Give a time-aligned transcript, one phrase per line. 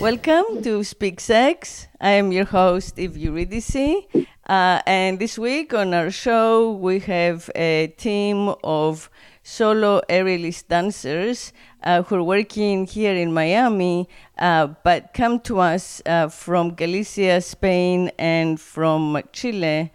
[0.00, 1.88] Welcome to Speak Sex.
[2.00, 4.06] I am your host, Eve Eurydice.
[4.46, 9.10] Uh, and this week on our show, we have a team of
[9.42, 11.52] solo aerialist dancers
[11.82, 14.08] uh, who are working here in Miami,
[14.38, 19.90] uh, but come to us uh, from Galicia, Spain, and from Chile.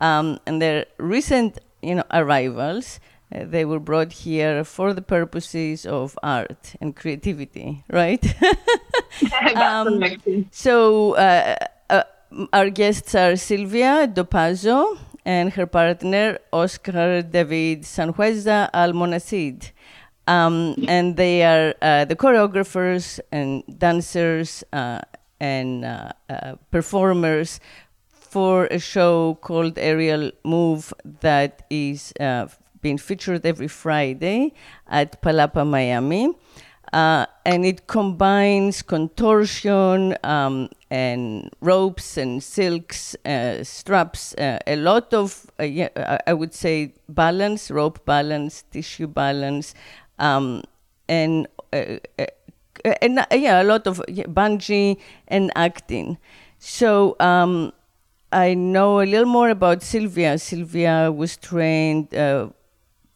[0.00, 3.00] Um, and their recent you know, arrivals
[3.34, 8.24] uh, they were brought here for the purposes of art and creativity, right?
[9.56, 10.02] um,
[10.50, 11.56] so uh,
[11.90, 12.02] uh,
[12.52, 19.72] our guests are Silvia Dopazo and her partner Oscar David Sanhueza Almonacid.
[20.26, 25.00] Um, and they are uh, the choreographers and dancers uh,
[25.40, 26.12] and uh,
[26.70, 27.60] performers
[28.30, 32.12] for a show called Aerial Move that is
[32.80, 34.52] being featured every Friday
[34.86, 36.34] at Palapa Miami.
[36.92, 45.12] Uh, and it combines contortion um, and ropes and silks, uh, straps, uh, a lot
[45.12, 49.74] of, uh, yeah, I would say, balance, rope balance, tissue balance,
[50.18, 50.62] um,
[51.08, 52.26] and, uh, uh,
[53.02, 56.16] and yeah, a lot of bungee and acting.
[56.58, 57.72] So um,
[58.30, 60.38] I know a little more about Sylvia.
[60.38, 62.08] Sylvia was trained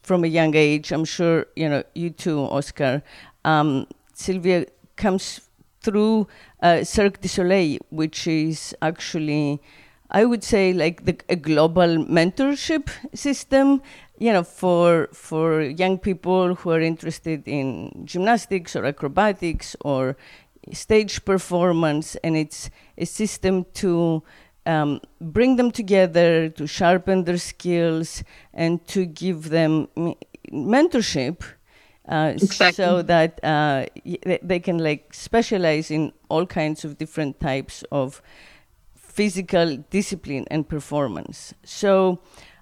[0.01, 0.91] from a young age.
[0.91, 3.03] I'm sure you know you too, Oscar.
[3.45, 5.41] Um, Sylvia comes
[5.81, 6.27] through
[6.61, 9.61] uh, Cirque du Soleil, which is actually,
[10.09, 13.81] I would say, like the, a global mentorship system.
[14.17, 20.17] You know, for for young people who are interested in gymnastics or acrobatics or
[20.71, 24.23] stage performance, and it's a system to
[24.65, 29.87] um, bring them together to sharpen their skills and to give them
[30.51, 31.43] mentorship
[32.07, 32.83] uh, exactly.
[32.83, 33.85] so that uh,
[34.41, 38.21] they can like specialize in all kinds of different types of
[38.95, 42.19] physical discipline and performance so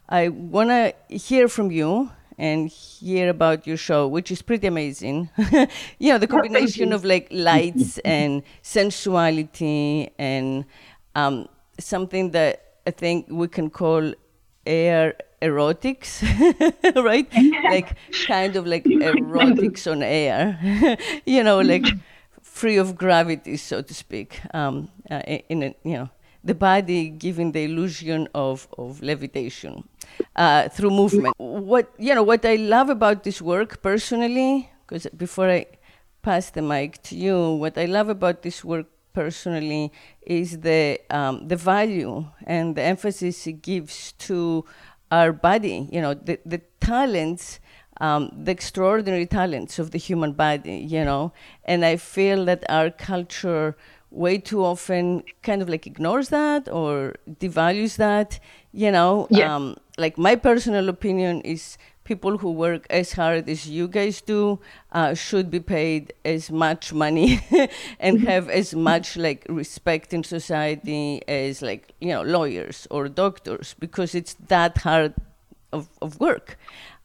[0.09, 2.11] i want to hear from you
[2.41, 5.29] and hear about your show, which is pretty amazing.
[5.99, 10.65] you know, the combination of like lights and sensuality and
[11.13, 11.47] um,
[11.85, 14.13] something that I think we can call
[14.65, 16.21] air erotics,
[17.03, 17.27] right?
[17.63, 17.95] like
[18.27, 20.59] kind of like erotics on air,
[21.25, 21.85] you know, like
[22.41, 24.39] free of gravity, so to speak.
[24.53, 25.19] Um, uh,
[25.49, 26.09] in a, you know,
[26.43, 29.83] the body giving the illusion of of levitation
[30.35, 31.35] uh, through movement.
[31.37, 35.65] What you know, what I love about this work personally, because before I
[36.21, 39.91] pass the mic to you, what I love about this work personally
[40.21, 44.65] is the um, the value and the emphasis it gives to
[45.11, 45.87] our body.
[45.91, 47.59] You know, the the talents.
[47.99, 51.33] Um, the extraordinary talents of the human body, you know,
[51.65, 53.77] and I feel that our culture
[54.09, 58.39] way too often kind of like ignores that or devalues that,
[58.71, 59.27] you know.
[59.29, 59.55] Yeah.
[59.55, 61.77] Um, like my personal opinion is
[62.11, 64.59] people who work as hard as you guys do
[64.91, 67.29] uh, should be paid as much money
[68.05, 73.75] and have as much like respect in society as like you know lawyers or doctors
[73.79, 75.13] because it's that hard
[75.71, 76.57] of, of work.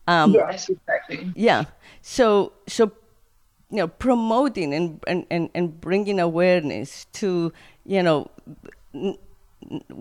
[0.09, 1.33] Um, yes exactly.
[1.37, 1.63] yeah.
[2.03, 2.83] So so
[3.71, 7.53] you know promoting and and, and, and bringing awareness to
[7.85, 8.19] you know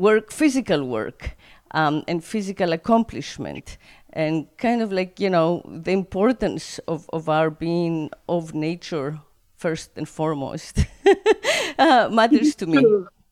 [0.07, 1.37] work physical work
[1.75, 3.77] um, and physical accomplishment
[4.15, 9.19] and kind of like you know the importance of, of our being of nature
[9.55, 10.85] first and foremost
[11.79, 12.83] uh, matters to me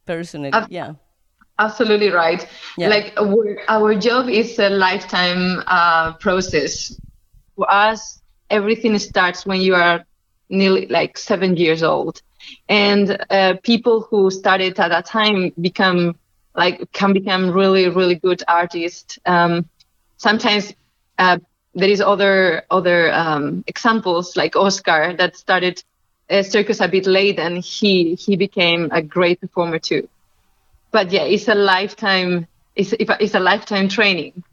[0.05, 0.93] personally yeah.
[1.59, 2.47] absolutely right.
[2.77, 2.89] Yeah.
[2.89, 6.99] like our, our job is a lifetime uh, process.
[7.55, 10.05] For us everything starts when you are
[10.49, 12.22] nearly like seven years old.
[12.69, 16.16] And uh, people who started at that time become
[16.55, 19.17] like can become really really good artists.
[19.25, 19.69] Um,
[20.23, 20.73] sometimes
[21.20, 21.37] uh,
[21.75, 25.84] there is other other um, examples like Oscar that started
[26.29, 30.08] a circus a bit late and he he became a great performer too.
[30.91, 34.43] But yeah, it's a lifetime it's it's a lifetime training.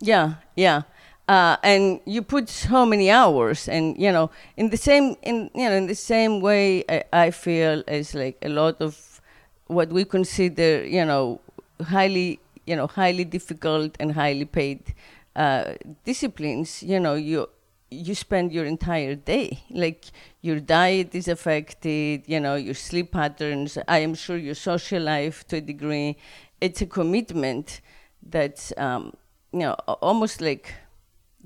[0.00, 0.82] Yeah, yeah.
[1.28, 5.68] Uh, and you put so many hours and you know in the same in you
[5.68, 9.20] know in the same way I, I feel as like a lot of
[9.66, 11.40] what we consider you know
[11.82, 14.94] highly you know highly difficult and highly paid
[15.34, 15.74] uh,
[16.04, 17.48] disciplines, you know, you
[17.90, 19.60] you spend your entire day.
[19.70, 20.06] Like
[20.40, 23.78] your diet is affected, you know, your sleep patterns.
[23.86, 26.16] I am sure your social life to a degree.
[26.60, 27.80] It's a commitment
[28.22, 29.12] that's um,
[29.52, 30.74] you know almost like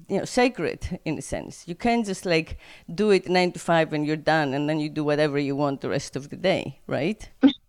[0.09, 2.59] you know sacred in a sense you can't just like
[2.95, 5.81] do it nine to five and you're done and then you do whatever you want
[5.83, 7.29] the rest of the day right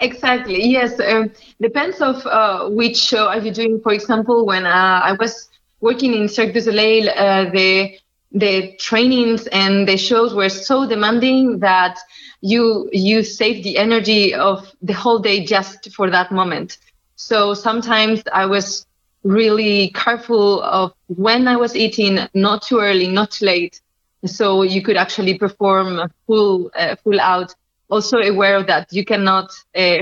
[0.00, 1.30] exactly yes um,
[1.60, 5.48] depends of uh, which show are you doing for example when uh, i was
[5.80, 7.92] working in cirque du soleil uh, the
[8.32, 11.98] the trainings and the shows were so demanding that
[12.40, 16.78] you you save the energy of the whole day just for that moment
[17.16, 18.86] so sometimes i was
[19.24, 23.80] really careful of when I was eating, not too early, not too late,
[24.26, 27.54] so you could actually perform full uh, full out.
[27.88, 29.98] Also aware of that you cannot uh,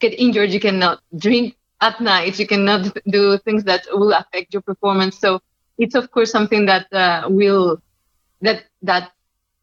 [0.00, 4.62] get injured, you cannot drink at night, you cannot do things that will affect your
[4.62, 5.18] performance.
[5.18, 5.40] So
[5.78, 7.82] it's of course something that uh, will
[8.40, 9.12] that that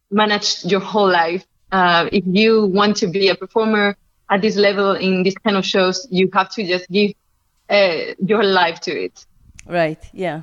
[0.10, 1.46] manage your whole life.
[1.72, 3.96] Uh, if you want to be a performer
[4.30, 7.14] at this level in this kind of shows, you have to just give
[7.70, 9.26] uh, your life to it.
[9.66, 10.04] Right.
[10.14, 10.42] Yeah,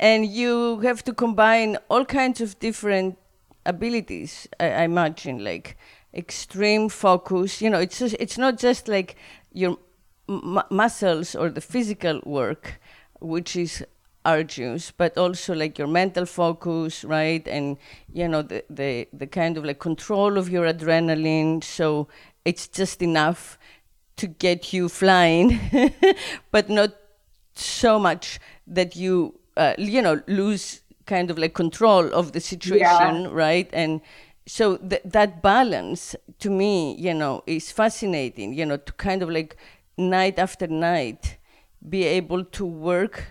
[0.00, 3.18] and you have to combine all kinds of different
[3.66, 4.48] abilities.
[4.58, 5.76] I, I imagine, like
[6.14, 7.60] extreme focus.
[7.60, 9.16] You know, it's just, it's not just like
[9.52, 9.78] your
[10.28, 12.80] m- muscles or the physical work,
[13.20, 13.84] which is
[14.24, 17.46] arduous, but also like your mental focus, right?
[17.48, 17.76] And
[18.12, 21.62] you know the the the kind of like control of your adrenaline.
[21.64, 22.08] So
[22.44, 23.58] it's just enough
[24.16, 25.60] to get you flying,
[26.50, 26.90] but not
[27.54, 33.22] so much that you uh, you know lose kind of like control of the situation,
[33.22, 33.28] yeah.
[33.30, 33.68] right?
[33.72, 34.00] And
[34.46, 38.54] so th- that balance to me, you know, is fascinating.
[38.54, 39.56] You know, to kind of like
[39.96, 41.38] night after night
[41.88, 43.24] be able to work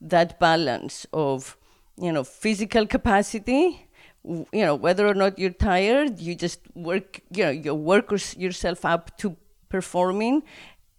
[0.00, 1.56] that balance of
[1.96, 3.88] you know physical capacity
[4.24, 8.84] you know whether or not you're tired you just work you know you work yourself
[8.84, 9.36] up to
[9.68, 10.42] performing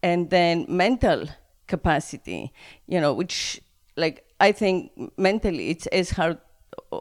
[0.03, 1.25] and then mental
[1.67, 2.51] capacity
[2.87, 3.61] you know which
[3.97, 6.37] like i think mentally it's as hard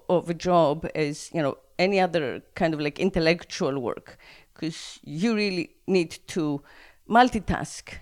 [0.09, 4.19] of a job as you know any other kind of like intellectual work
[4.55, 6.63] because you really need to
[7.09, 7.95] multitask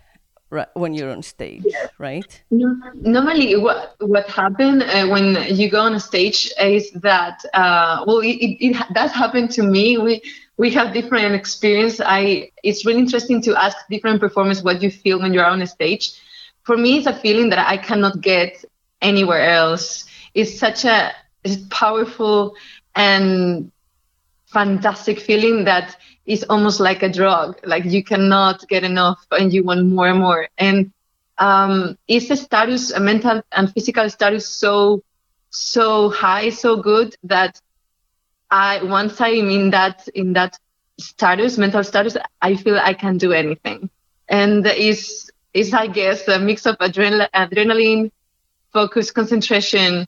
[0.50, 1.64] right, when you're on stage
[1.98, 8.04] right normally what what happens uh, when you go on a stage is that uh,
[8.06, 10.22] well it, it, it does happen to me we
[10.56, 12.00] we have different experience.
[12.00, 15.66] I it's really interesting to ask different performers what you feel when you're on a
[15.66, 16.04] stage.
[16.62, 18.64] For me, it's a feeling that I cannot get
[19.00, 20.04] anywhere else.
[20.34, 21.12] It's such a
[21.44, 22.54] it's powerful
[22.94, 23.70] and
[24.46, 25.96] fantastic feeling that
[26.26, 27.58] is almost like a drug.
[27.64, 30.48] Like you cannot get enough and you want more and more.
[30.58, 30.92] And
[31.38, 35.02] um, it's a status, a mental and physical status so
[35.50, 37.60] so high, so good that
[38.50, 40.58] I once I'm in that in that
[40.98, 43.90] status, mental status, I feel I can do anything,
[44.28, 48.10] and is is I guess a mix of adrenal- adrenaline,
[48.72, 50.06] focus, concentration,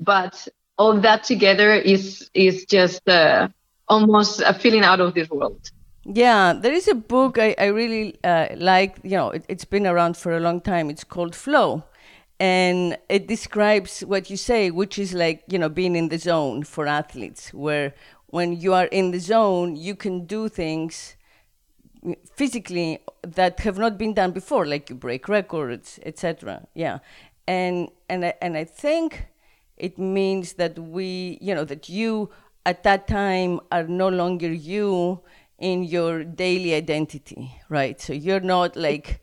[0.00, 3.48] but all that together is is just uh,
[3.88, 5.70] almost a feeling out of this world.
[6.04, 8.98] Yeah, there is a book I, I really uh, like.
[9.02, 10.90] You know, it, it's been around for a long time.
[10.90, 11.84] It's called Flow
[12.38, 16.62] and it describes what you say which is like you know being in the zone
[16.62, 17.94] for athletes where
[18.26, 21.16] when you are in the zone you can do things
[22.34, 26.98] physically that have not been done before like you break records etc yeah
[27.48, 29.26] and and and I think
[29.76, 32.30] it means that we you know that you
[32.64, 35.20] at that time are no longer you
[35.58, 38.00] in your daily identity right?
[38.00, 39.20] So you're not like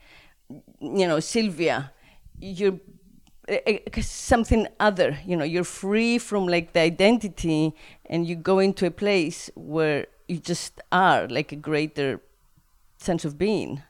[0.80, 1.92] you know Sylvia.
[2.40, 2.80] You're
[4.02, 8.92] something other you know you're free from like the identity and you go into a
[8.92, 12.22] place where you just are like a greater
[12.98, 13.82] sense of being.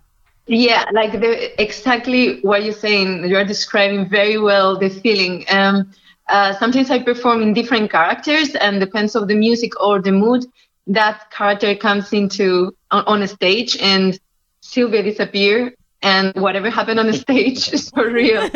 [0.48, 3.26] Yeah like the, exactly what you're saying.
[3.28, 5.46] You're describing very well the feeling.
[5.50, 5.92] Um,
[6.30, 10.46] uh, sometimes i perform in different characters and depends on the music or the mood
[10.88, 14.20] that character comes into on, on a stage and
[14.62, 18.44] sylvia disappear and whatever happened on the stage is for real.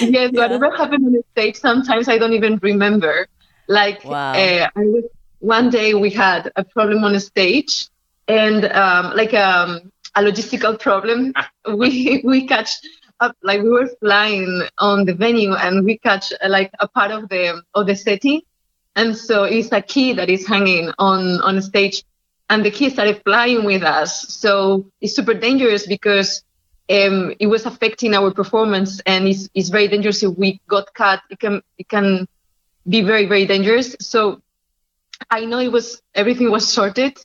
[0.00, 0.28] yeah.
[0.32, 3.28] whatever happened on the stage, sometimes I don't even remember.
[3.68, 4.32] Like, wow.
[4.32, 5.04] uh, was,
[5.38, 7.86] one day we had a problem on the stage,
[8.28, 11.32] and um, like um, a logistical problem.
[11.74, 12.76] we we catch
[13.20, 17.10] up, like we were flying on the venue, and we catch uh, like a part
[17.10, 18.42] of the of the setting,
[18.96, 22.04] and so it's a key that is hanging on on stage
[22.48, 24.28] and the key started flying with us.
[24.28, 26.42] So it's super dangerous because
[26.90, 31.20] um, it was affecting our performance, and it's, it's very dangerous if we got cut.
[31.30, 32.26] It can it can
[32.88, 33.96] be very very dangerous.
[34.00, 34.40] So
[35.30, 37.18] I know it was everything was sorted,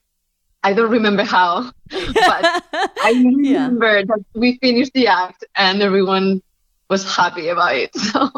[0.64, 2.64] I don't remember how, but
[3.04, 4.06] I remember yeah.
[4.06, 6.42] that we finished the act and everyone
[6.90, 7.92] was happy about it.
[7.96, 8.30] So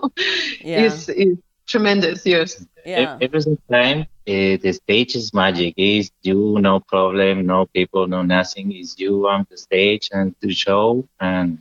[0.62, 0.84] yeah.
[0.84, 2.25] it's, it's tremendous.
[2.25, 2.66] Yes.
[2.86, 3.18] Yeah.
[3.22, 5.74] Every time uh, the stage is magic.
[5.78, 8.72] It's you no problem, no people, no nothing.
[8.72, 11.60] It's you on the stage and the show, and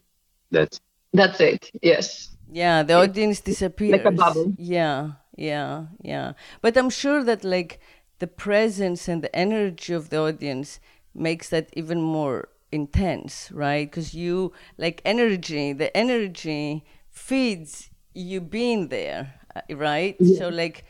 [0.51, 0.81] that's
[1.13, 1.71] that's it.
[1.83, 2.29] Yes.
[2.53, 3.93] Yeah, the audience disappears.
[3.93, 4.53] Like a bubble.
[4.59, 6.33] Yeah, yeah, yeah.
[6.61, 7.81] But I'm sure that like
[8.21, 10.79] the presence and the energy of the audience
[11.15, 13.91] makes that even more intense, right?
[13.91, 15.73] Because you like energy.
[15.73, 20.17] The energy feeds you being there, uh, right?
[20.21, 20.39] Yeah.
[20.39, 20.85] So like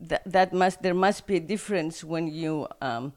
[0.00, 3.12] that that must there must be a difference when you um,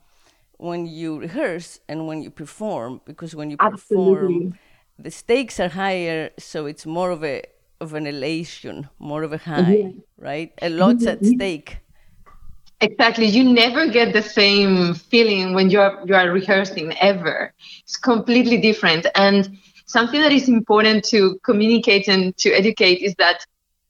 [0.57, 4.49] when you rehearse and when you perform because when you Absolutely.
[4.49, 4.59] perform
[4.97, 7.43] the stakes are higher so it's more of a
[7.79, 9.89] of an elation more of a high yeah.
[10.17, 11.77] right a lot's at stake
[12.81, 17.97] exactly you never get the same feeling when you are you are rehearsing ever it's
[17.97, 23.45] completely different and something that is important to communicate and to educate is that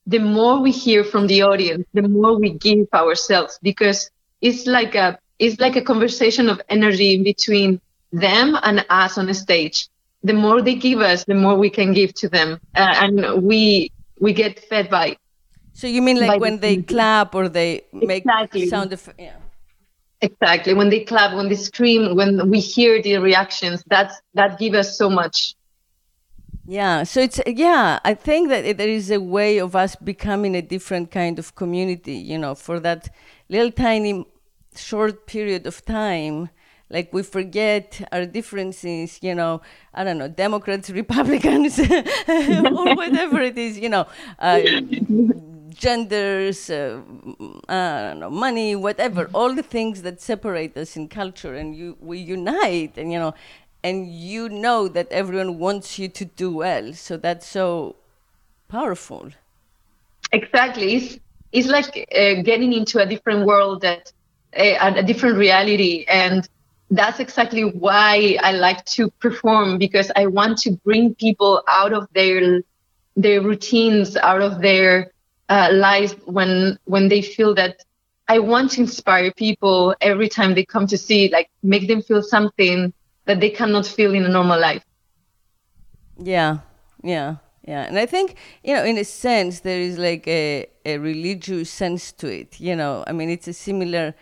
[0.05, 4.09] the more we hear from the audience, the more we give ourselves because
[4.41, 7.79] it's like a it's like a conversation of energy between
[8.11, 9.87] them and us on a stage.
[10.23, 13.91] The more they give us, the more we can give to them, uh, and we
[14.19, 15.17] we get fed by.
[15.79, 18.67] So you mean like when the they clap or they make exactly.
[18.67, 19.37] sound of yeah.
[20.19, 20.73] Exactly.
[20.73, 24.97] When they clap, when they scream, when we hear the reactions, that's that give us
[24.97, 25.55] so much.
[26.67, 27.99] Yeah, so it's yeah.
[28.03, 32.17] I think that there is a way of us becoming a different kind of community.
[32.31, 33.07] You know, for that
[33.47, 34.25] little tiny
[34.75, 36.49] short period of time,
[36.89, 39.19] like we forget our differences.
[39.21, 39.61] You know,
[39.93, 41.79] I don't know, Democrats, Republicans,
[42.27, 43.79] or whatever it is.
[43.79, 44.07] You know.
[44.37, 44.59] Uh,
[45.69, 47.01] genders, uh,
[47.67, 51.97] I don't know, money, whatever, all the things that separate us in culture, and you,
[51.99, 53.33] we unite, and you know,
[53.83, 56.93] and you know that everyone wants you to do well.
[56.93, 57.95] So that's so
[58.67, 59.29] powerful.
[60.31, 60.95] Exactly.
[60.95, 61.19] It's,
[61.51, 64.11] it's like uh, getting into a different world that
[64.57, 66.05] uh, a different reality.
[66.07, 66.47] And
[66.91, 72.07] that's exactly why i like to perform because i want to bring people out of
[72.13, 72.61] their
[73.15, 75.11] their routines out of their
[75.49, 77.83] uh, lives when when they feel that
[78.27, 82.21] i want to inspire people every time they come to see like make them feel
[82.21, 82.93] something
[83.29, 84.83] that they cannot feel in a normal life.
[86.17, 86.57] Yeah,
[87.03, 87.83] yeah, yeah.
[87.83, 92.11] And I think, you know, in a sense, there is like a, a religious sense
[92.13, 92.59] to it.
[92.59, 94.15] You know, I mean, it's a similar.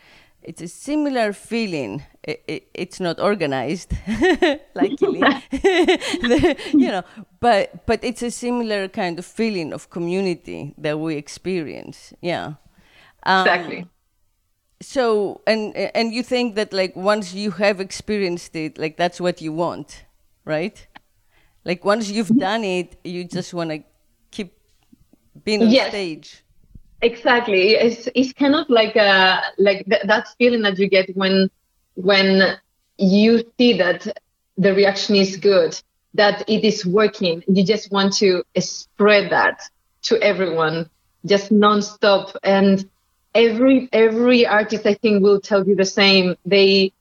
[0.43, 2.03] It's a similar feeling.
[2.27, 3.93] It, it, it's not organized,
[4.75, 5.23] luckily,
[6.73, 7.03] you know.
[7.39, 12.13] But but it's a similar kind of feeling of community that we experience.
[12.21, 12.55] Yeah.
[13.23, 13.87] Um, exactly
[14.81, 19.41] so and and you think that like once you have experienced it like that's what
[19.41, 20.05] you want
[20.45, 20.87] right
[21.65, 23.83] like once you've done it you just want to
[24.29, 24.53] keep
[25.43, 25.89] being on yes.
[25.89, 26.43] stage
[27.01, 31.49] exactly it's it's kind of like a like th- that feeling that you get when
[31.97, 32.57] when
[32.97, 34.07] you see that
[34.57, 35.79] the reaction is good
[36.13, 39.59] that it is working you just want to spread that
[40.03, 40.89] to everyone
[41.25, 42.89] just non-stop and
[43.35, 46.35] every every artist I think will tell you the same.
[46.45, 46.93] They,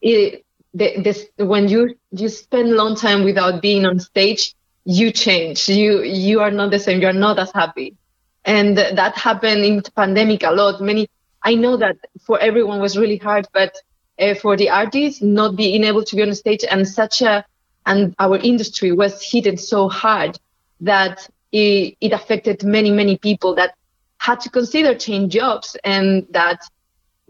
[0.00, 5.68] it, they, this when you you spend long time without being on stage, you change.
[5.68, 7.00] You you are not the same.
[7.00, 7.96] You are not as happy,
[8.44, 10.80] and that happened in pandemic a lot.
[10.80, 11.08] Many
[11.42, 11.96] I know that
[12.26, 13.74] for everyone was really hard, but
[14.20, 17.44] uh, for the artists not being able to be on stage and such a
[17.86, 20.38] and our industry was hit so hard
[20.80, 23.74] that it, it affected many many people that
[24.18, 26.60] had to consider change jobs, and that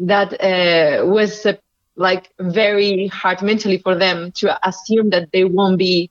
[0.01, 1.55] that uh, was uh,
[1.97, 6.11] like very hard mentally for them to assume that they won't be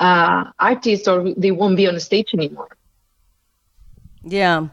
[0.00, 2.68] uh, artists or they won't be on stage anymore.
[4.22, 4.68] Yeah.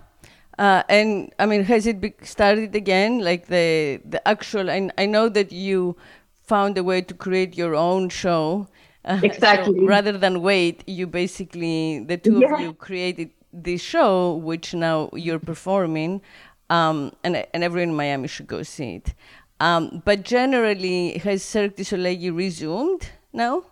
[0.61, 3.19] Uh, and I mean, has it be- started again?
[3.29, 4.69] Like the the actual?
[4.69, 5.97] I, I know that you
[6.43, 8.67] found a way to create your own show.
[9.03, 9.79] Uh, exactly.
[9.79, 12.53] So rather than wait, you basically the two yeah.
[12.53, 16.21] of you created this show, which now you're performing,
[16.69, 19.15] um, and, and everyone in Miami should go see it.
[19.59, 23.63] Um, but generally, has Cirque du Soleil resumed now?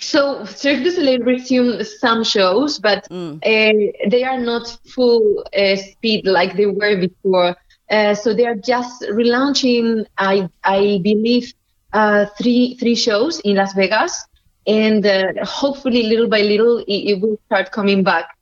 [0.00, 3.36] So Cirque du Soleil resumed some shows, but mm.
[3.36, 7.56] uh, they are not full uh, speed like they were before.
[7.90, 11.52] Uh, so they are just relaunching, I I believe,
[11.92, 14.26] uh, three three shows in Las Vegas,
[14.66, 18.34] and uh, hopefully little by little it, it will start coming back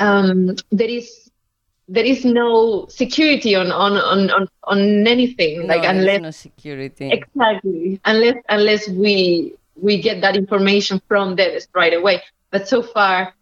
[0.00, 1.30] um, there is
[1.88, 7.10] there is no security on on on on, on anything no, like unless no security
[7.10, 12.22] exactly unless unless we we get that information from them right away.
[12.50, 13.34] But so far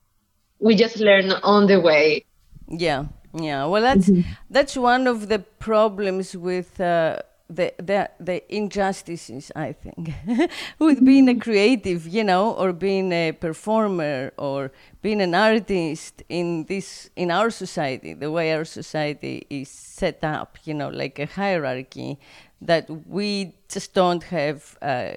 [0.59, 2.25] we just learn on the way.
[2.69, 3.67] Yeah yeah.
[3.67, 4.31] Well that's mm-hmm.
[4.51, 7.19] that's one of the problems with uh,
[7.51, 10.13] the, the, the injustices, I think,
[10.79, 16.65] with being a creative, you know, or being a performer or being an artist in
[16.65, 21.27] this in our society, the way our society is set up, you know, like a
[21.27, 22.19] hierarchy
[22.61, 25.13] that we just don't have uh,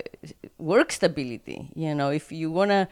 [0.58, 1.70] work stability.
[1.76, 2.88] You know, if you wanna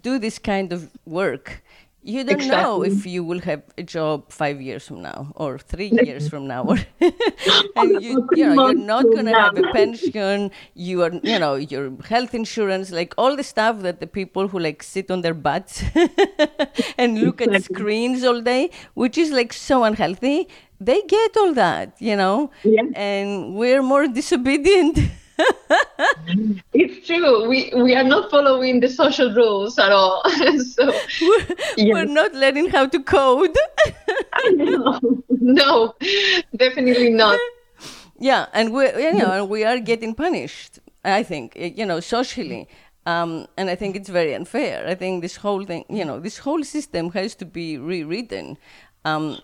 [0.00, 1.62] do this kind of work,
[2.06, 2.62] you don't exactly.
[2.62, 6.46] know if you will have a job five years from now or three years from
[6.46, 6.86] now and
[8.02, 11.90] you, you know, you're not going to have a pension you are you know your
[12.08, 15.82] health insurance like all the stuff that the people who like sit on their butts
[16.98, 17.56] and look exactly.
[17.56, 20.48] at screens all day which is like so unhealthy
[20.80, 22.82] they get all that you know yeah.
[22.94, 24.98] and we're more disobedient
[26.72, 27.48] it's true.
[27.48, 30.22] We we are not following the social rules at all.
[30.74, 30.86] so
[31.20, 31.94] we're, yes.
[31.94, 33.56] we're, not learning how to code.
[34.52, 35.94] no, no,
[36.56, 37.38] definitely not.
[38.18, 40.78] Yeah, and we you know we are getting punished.
[41.04, 42.68] I think you know socially.
[43.06, 44.84] Um, and I think it's very unfair.
[44.84, 48.58] I think this whole thing, you know, this whole system has to be rewritten.
[49.04, 49.38] Um,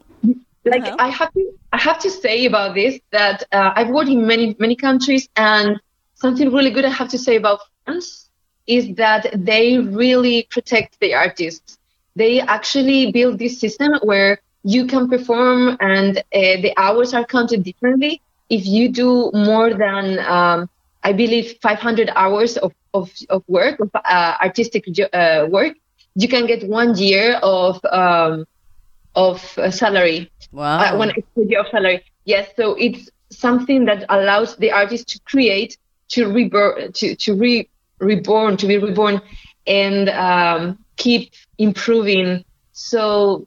[0.64, 0.96] like uh-huh.
[0.98, 4.56] I have to I have to say about this that uh, I've worked in many
[4.58, 5.80] many countries and
[6.14, 8.28] something really good I have to say about France
[8.66, 11.78] is that they really protect the artists.
[12.14, 17.64] They actually build this system where you can perform and uh, the hours are counted
[17.64, 18.22] differently.
[18.48, 20.68] If you do more than um,
[21.02, 25.74] I believe 500 hours of, of, of work, of uh, artistic uh, work,
[26.14, 28.44] you can get one year of um,
[29.14, 30.30] of uh, salary.
[30.52, 30.78] Wow.
[30.78, 32.04] Uh, one year of salary.
[32.24, 32.50] Yes.
[32.56, 35.78] So it's something that allows the artist to create,
[36.08, 37.68] to reborn, to to re
[37.98, 39.20] reborn, to be reborn,
[39.66, 42.44] and um, keep improving.
[42.72, 43.46] So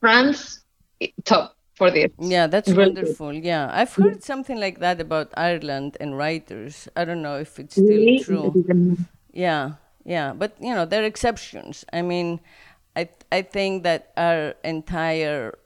[0.00, 0.64] France
[1.24, 2.10] top for this.
[2.18, 3.32] Yeah, that's really wonderful.
[3.32, 3.44] Good.
[3.44, 6.88] Yeah, I've heard something like that about Ireland and writers.
[6.96, 8.20] I don't know if it's still really?
[8.20, 8.96] true.
[9.32, 9.72] Yeah,
[10.04, 11.84] yeah, but you know, there are exceptions.
[11.92, 12.40] I mean,
[12.96, 15.58] I I think that our entire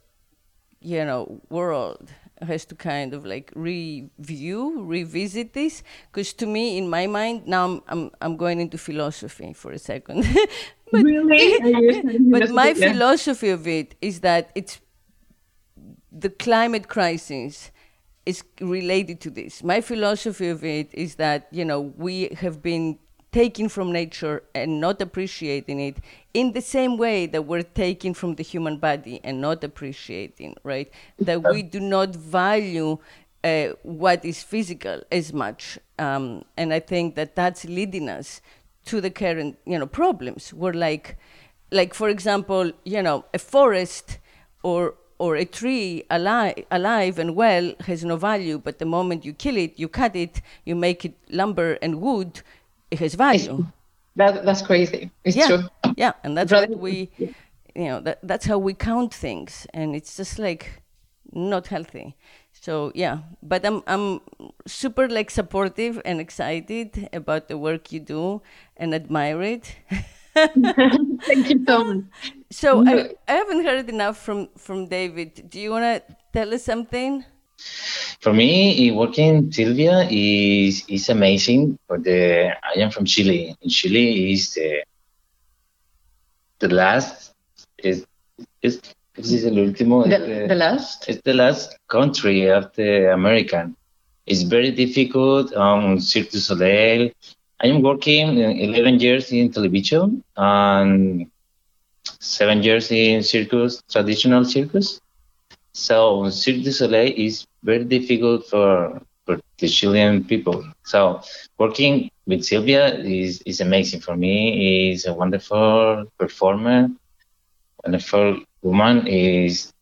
[0.82, 2.10] you know world
[2.44, 7.64] has to kind of like review, revisit this, because to me, in my mind, now
[7.64, 10.26] I'm I'm, I'm going into philosophy for a second.
[10.92, 11.58] but, really?
[12.30, 12.92] but my yeah.
[12.92, 14.80] philosophy of it is that it's
[16.10, 17.70] the climate crisis
[18.26, 19.62] is related to this.
[19.62, 22.98] My philosophy of it is that you know we have been
[23.32, 25.96] taking from nature and not appreciating it
[26.34, 30.90] in the same way that we're taking from the human body and not appreciating, right?
[31.18, 32.98] That we do not value
[33.42, 35.78] uh, what is physical as much.
[35.98, 38.40] Um, and I think that that's leading us
[38.84, 40.52] to the current, you know, problems.
[40.52, 41.16] We're like,
[41.70, 44.18] like for example, you know, a forest
[44.62, 49.32] or or a tree alive, alive and well has no value, but the moment you
[49.32, 52.42] kill it, you cut it, you make it lumber and wood,
[52.98, 53.66] has value.
[54.16, 55.10] That, that's crazy.
[55.24, 55.46] It's yeah.
[55.46, 55.62] true.
[55.96, 57.34] Yeah, and that's what we, you
[57.74, 60.82] know, that, that's how we count things, and it's just like
[61.32, 62.16] not healthy.
[62.52, 64.20] So yeah, but I'm I'm
[64.66, 68.42] super like supportive and excited about the work you do
[68.76, 69.74] and admire it.
[70.34, 72.04] Thank you so much.
[72.50, 75.48] So I, I haven't heard enough from from David.
[75.48, 77.24] Do you want to tell us something?
[78.20, 81.78] For me, eh, working Sylvia is is amazing.
[81.88, 83.56] The I am from Chile.
[83.60, 84.84] In Chile is the
[86.60, 87.34] the last
[87.82, 88.06] is
[88.62, 88.80] is
[89.16, 90.04] is el último.
[90.04, 91.08] The, the, the last.
[91.08, 93.76] It's the last country after American.
[94.26, 97.10] It's very difficult on Cirque du Soleil.
[97.60, 101.26] I am working 11 years in television and
[102.20, 105.00] seven years in circus, traditional circus.
[105.74, 110.64] So Cirque du Soleil is very difficult for for the Chilean people.
[110.84, 111.20] So
[111.58, 114.90] working with Sylvia is, is amazing for me.
[114.92, 116.88] Is a wonderful performer,
[117.84, 119.06] wonderful woman.
[119.06, 119.72] Is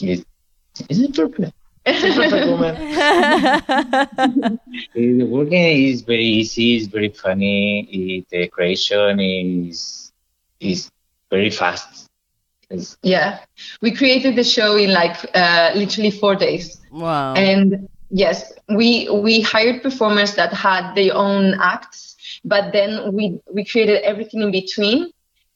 [0.00, 0.24] is
[0.88, 1.52] is it perfect?
[1.84, 2.74] perfect woman.
[5.30, 6.76] working is very easy.
[6.76, 8.24] It's very funny.
[8.30, 10.12] the creation is
[10.60, 10.90] is
[11.30, 12.09] very fast.
[13.02, 13.40] Yeah,
[13.82, 16.80] we created the show in like uh, literally four days.
[16.90, 17.34] Wow.
[17.34, 23.64] And yes, we we hired performers that had their own acts, but then we we
[23.64, 25.10] created everything in between,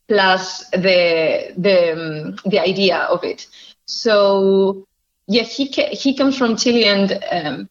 [0.08, 3.46] plus the the um, the idea of it.
[3.86, 4.86] So
[5.28, 7.68] yeah, he he comes from Chile and um,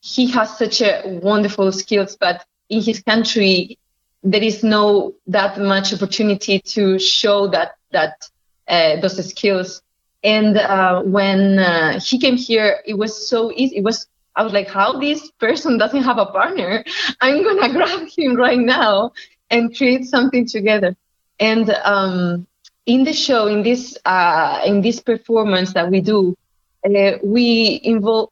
[0.00, 3.78] he has such a wonderful skills, but in his country
[4.24, 8.28] there is no that much opportunity to show that that
[8.68, 8.96] those
[9.28, 9.82] skills.
[10.24, 13.76] And uh, when uh, he came here, it was so easy.
[13.76, 16.84] It was I was like, how this person doesn't have a partner?
[17.20, 19.12] I'm gonna grab him right now
[19.50, 20.96] and create something together.
[21.38, 22.46] And um,
[22.86, 26.36] in the show, in this uh, in this performance that we do,
[26.84, 28.30] uh, we involve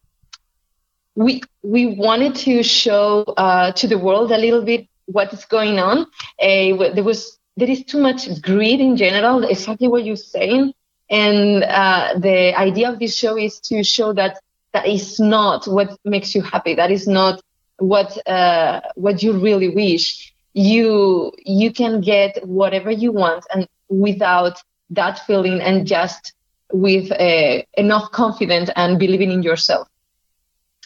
[1.16, 5.78] we we wanted to show uh, to the world a little bit what is going
[5.78, 6.06] on.
[6.40, 9.44] Uh, there was there is too much greed in general.
[9.44, 10.72] Exactly what you're saying,
[11.10, 14.38] and uh, the idea of this show is to show that
[14.72, 16.74] that is not what makes you happy.
[16.74, 17.40] That is not
[17.78, 20.32] what uh, what you really wish.
[20.54, 26.32] You you can get whatever you want, and without that feeling, and just
[26.72, 29.88] with uh, enough confidence and believing in yourself.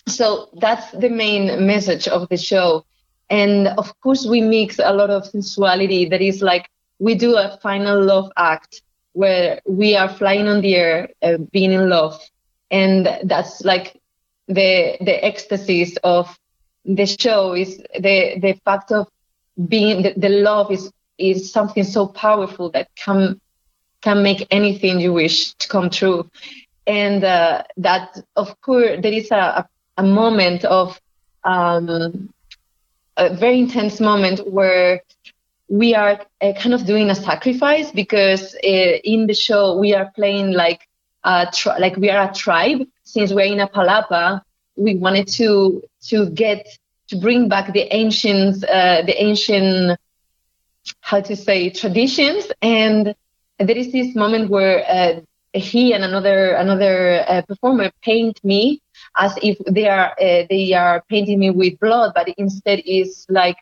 [0.07, 2.85] So that's the main message of the show.
[3.31, 6.07] And of course, we mix a lot of sensuality.
[6.09, 8.83] That is like we do a final love act
[9.13, 12.21] where we are flying on the air, uh, being in love,
[12.71, 14.01] and that's like
[14.49, 16.39] the the ecstasies of
[16.85, 19.07] the show is the the fact of
[19.69, 23.41] being the, the love is is something so powerful that can
[24.03, 26.29] can make anything you wish to come true
[26.87, 31.01] and uh, that of course there is a, a moment of
[31.45, 32.29] um,
[33.17, 35.01] a very intense moment where
[35.69, 38.67] we are uh, kind of doing a sacrifice because uh,
[39.05, 40.81] in the show we are playing like
[41.25, 42.81] a tri- like we are a tribe.
[43.05, 44.43] Since we're in a palapa
[44.77, 46.67] we wanted to to get
[47.09, 49.99] to bring back the ancient uh, the ancient
[51.01, 52.51] how to say traditions.
[52.63, 53.15] And
[53.59, 55.21] there is this moment where uh,
[55.53, 58.81] he and another another uh, performer paint me
[59.17, 63.57] as if they are uh, they are painting me with blood, but instead is like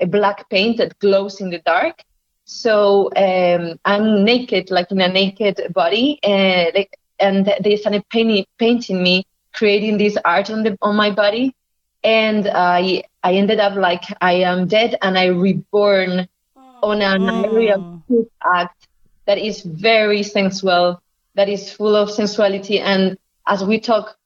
[0.00, 2.02] a black paint that glows in the dark.
[2.46, 8.08] So um, I'm naked, like in a naked body, and uh, like, and they started
[8.10, 11.54] painting painting me, creating this art on the on my body,
[12.02, 16.28] and I I ended up like I am dead and I reborn
[16.82, 17.44] on an oh.
[17.44, 17.76] area
[18.44, 18.88] act
[19.26, 21.00] that is very sensual,
[21.34, 22.78] that is full of sensuality.
[22.80, 24.16] And as we talk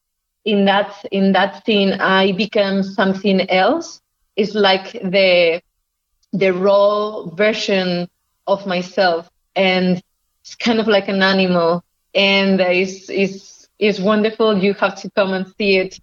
[0.45, 4.01] in that in that scene, I become something else.
[4.37, 5.61] It's like the
[6.33, 8.09] the raw version
[8.47, 10.03] of myself, and
[10.43, 14.59] it's kind of like an animal, and it's it's it's wonderful.
[14.59, 16.01] You have to come and see it.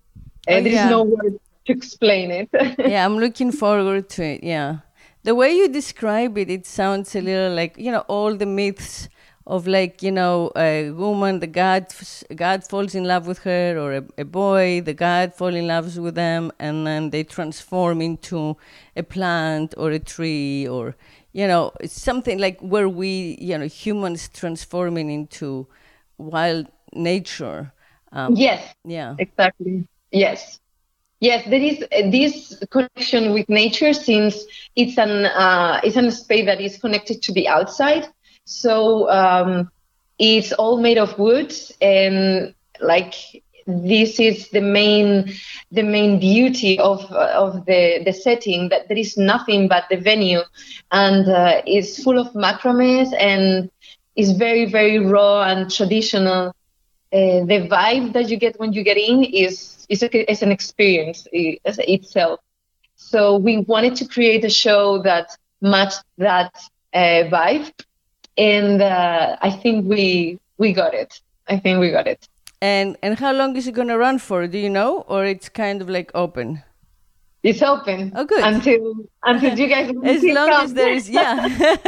[0.48, 0.86] Oh, there yeah.
[0.86, 2.50] is no word to explain it.
[2.80, 4.43] yeah, I'm looking forward to it.
[4.43, 4.80] Yeah
[5.26, 9.10] the way you describe it, it sounds a little like you know all the myths
[9.47, 11.88] of like you know a woman, the god
[12.36, 15.97] God falls in love with her, or a, a boy, the god falls in love
[15.97, 18.58] with them, and then they transform into
[18.95, 20.95] a plant or a tree, or
[21.34, 25.67] you know it's something like where we you know humans transforming into
[26.17, 27.71] wild nature.
[28.12, 28.73] Um, yes.
[28.84, 29.15] Yeah.
[29.19, 29.88] Exactly.
[30.12, 30.60] Yes.
[31.19, 34.43] Yes, there is uh, this connection with nature since
[34.75, 38.08] it's an uh, it's an space that is connected to the outside.
[38.45, 39.69] So um,
[40.19, 43.13] it's all made of wood, and like
[43.67, 45.34] this is the main
[45.71, 50.41] the main beauty of of the the setting that there is nothing but the venue,
[50.91, 53.69] and uh, it's full of macrames and
[54.15, 56.53] is very very raw and traditional.
[57.13, 60.51] Uh, the vibe that you get when you get in is it's, a, it's an
[60.51, 62.39] experience itself.
[62.95, 65.29] So we wanted to create a show that
[65.62, 66.51] matched that
[66.93, 67.71] uh, vibe,
[68.38, 71.21] and uh, I think we we got it.
[71.48, 72.28] I think we got it.
[72.62, 74.48] And and how long is it going to run for?
[74.48, 76.63] Do you know, or it's kind of like open?
[77.43, 78.12] It's open.
[78.15, 78.43] Oh, good.
[78.43, 79.89] Until until you guys.
[80.04, 80.63] as long come.
[80.65, 81.48] as there is, yeah.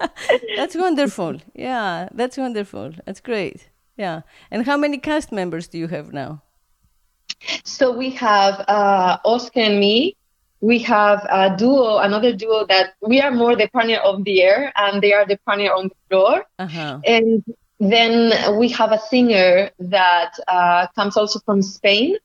[0.56, 1.36] that's wonderful.
[1.54, 2.92] Yeah, that's wonderful.
[3.04, 3.68] That's great.
[3.96, 4.22] Yeah.
[4.50, 6.42] And how many cast members do you have now?
[7.64, 10.16] So we have uh, Oscar and me.
[10.60, 14.72] We have a duo, another duo that we are more the partner of the air,
[14.76, 16.44] and they are the partner on the floor.
[16.58, 17.00] Uh-huh.
[17.06, 17.44] And
[17.78, 22.16] then we have a singer that uh, comes also from Spain,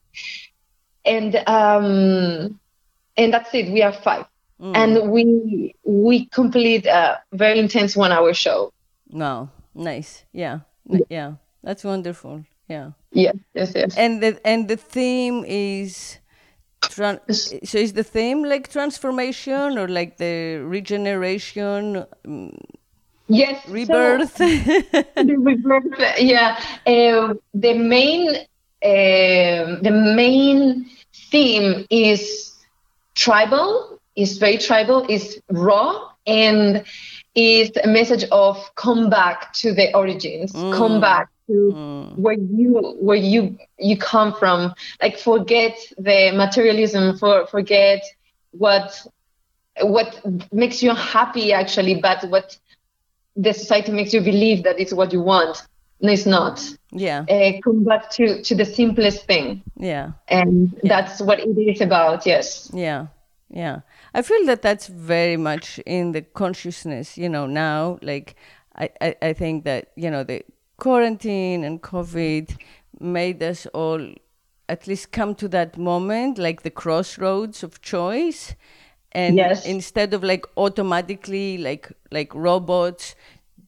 [1.06, 2.60] and um,
[3.18, 3.72] and that's it.
[3.72, 4.26] We are five,
[4.60, 4.76] mm.
[4.76, 8.74] and we we complete a very intense one-hour show.
[9.10, 10.62] No, nice, yeah,
[11.08, 12.46] yeah, that's wonderful.
[12.68, 12.92] Yeah.
[13.12, 13.98] Yes, yes, yes.
[13.98, 16.18] And the and the theme is
[16.90, 17.22] tran-
[17.66, 22.06] so is the theme like transformation or like the regeneration?
[23.28, 23.68] Yes.
[23.68, 24.38] Rebirth.
[24.38, 25.86] So, the rebirth.
[26.20, 26.60] Yeah.
[26.86, 28.30] Uh, the main
[28.84, 30.90] uh, the main
[31.32, 32.54] theme is
[33.16, 34.00] tribal.
[34.16, 35.06] Is very tribal.
[35.10, 36.84] Is raw and
[37.36, 40.54] is a message of come back to the origins.
[40.54, 40.74] Mm.
[40.74, 42.18] Come back to mm.
[42.18, 44.74] where you where you you come from.
[45.02, 47.18] Like forget the materialism.
[47.18, 48.04] For forget
[48.52, 49.06] what
[49.82, 52.58] what makes you happy actually, but what
[53.36, 55.64] the society makes you believe that it's what you want.
[56.02, 56.62] No, it's not.
[56.92, 57.26] Yeah.
[57.30, 59.64] Uh, come back to to the simplest thing.
[59.78, 60.12] Yeah.
[60.28, 61.02] And yeah.
[61.02, 62.26] that's what it is about.
[62.26, 62.70] Yes.
[62.74, 63.08] Yeah.
[63.50, 63.82] Yeah.
[64.14, 67.18] I feel that that's very much in the consciousness.
[67.18, 68.36] You know, now like
[68.76, 70.44] I I, I think that you know the
[70.78, 72.58] quarantine and COVID
[73.00, 74.14] made us all
[74.70, 78.56] at least come to that moment, like the crossroads of choice.
[79.12, 79.66] And yes.
[79.66, 83.16] instead of like automatically like like robots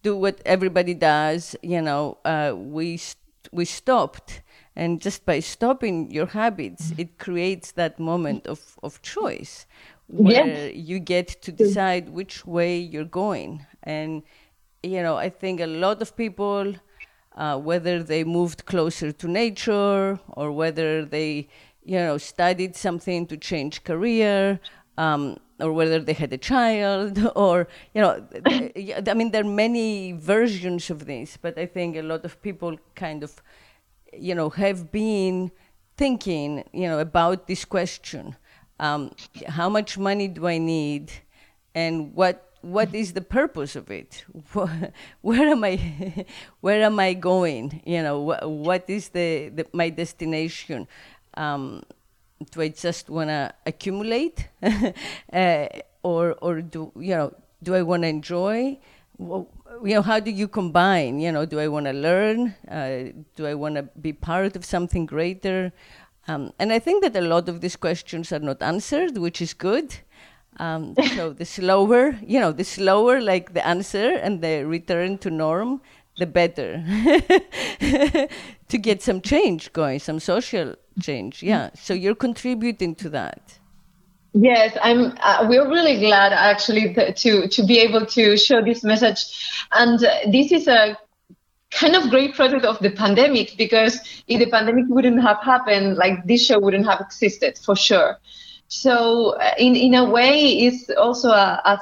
[0.01, 4.41] do what everybody does you know uh, we st- we stopped.
[4.77, 9.65] And just by stopping your habits it creates that moment of, of choice
[10.07, 10.75] where yes.
[10.75, 13.65] you get to decide which way you're going.
[13.83, 14.23] And
[14.85, 16.73] you know i think a lot of people
[17.35, 21.47] uh, whether they moved closer to nature or whether they
[21.83, 24.59] you know studied something to change career
[24.97, 30.13] um, or whether they had a child, or you know, I mean, there are many
[30.13, 33.41] versions of this, but I think a lot of people kind of,
[34.13, 35.51] you know, have been
[35.97, 38.35] thinking, you know, about this question:
[38.79, 39.11] um,
[39.47, 41.11] how much money do I need,
[41.73, 44.25] and what what is the purpose of it?
[45.21, 46.25] Where am I?
[46.61, 47.81] Where am I going?
[47.85, 50.87] You know, what is the, the my destination?
[51.37, 51.83] Um,
[52.51, 54.49] do I just want to accumulate,
[55.33, 55.67] uh,
[56.01, 58.79] or or do you know do I want to enjoy?
[59.17, 59.47] Well,
[59.83, 61.19] you know, how do you combine?
[61.19, 62.55] You know, do I want to learn?
[62.67, 65.71] Uh, do I want to be part of something greater?
[66.27, 69.53] Um, and I think that a lot of these questions are not answered, which is
[69.53, 69.97] good.
[70.57, 75.29] Um, so the slower, you know, the slower like the answer and the return to
[75.29, 75.81] norm,
[76.17, 76.83] the better
[78.69, 81.43] to get some change going, some social change.
[81.43, 81.71] Yeah.
[81.75, 83.59] So you're contributing to that.
[84.33, 85.17] Yes, I'm.
[85.21, 89.23] Uh, we're really glad actually to to be able to show this message,
[89.71, 90.97] and uh, this is a
[91.71, 96.25] kind of great product of the pandemic because if the pandemic wouldn't have happened, like
[96.25, 98.17] this show wouldn't have existed for sure.
[98.67, 101.79] So uh, in in a way, it's also a, a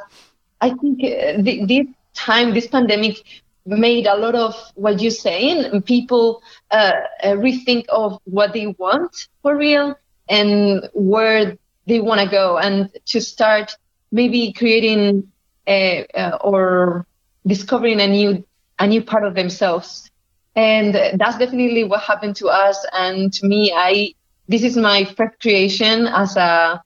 [0.62, 3.24] I think uh, this time, this pandemic
[3.66, 6.42] made a lot of what you're saying people
[6.72, 6.92] uh,
[7.24, 9.96] uh, rethink of what they want for real
[10.30, 11.56] and where
[11.88, 12.58] they want to go.
[12.58, 13.76] And to start
[14.12, 15.32] maybe creating
[15.68, 17.06] a, uh, or
[17.46, 18.44] discovering a new
[18.80, 20.10] a new part of themselves.
[20.56, 22.86] And that's definitely what happened to us.
[22.94, 24.14] And to me i
[24.48, 26.82] this is my first creation as a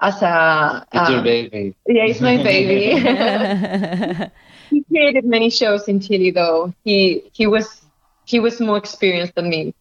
[0.00, 4.30] as a it's your um, baby yeah it's my baby
[4.72, 6.72] he created many shows in Chile, though.
[6.84, 7.82] He he was
[8.24, 9.74] he was more experienced than me.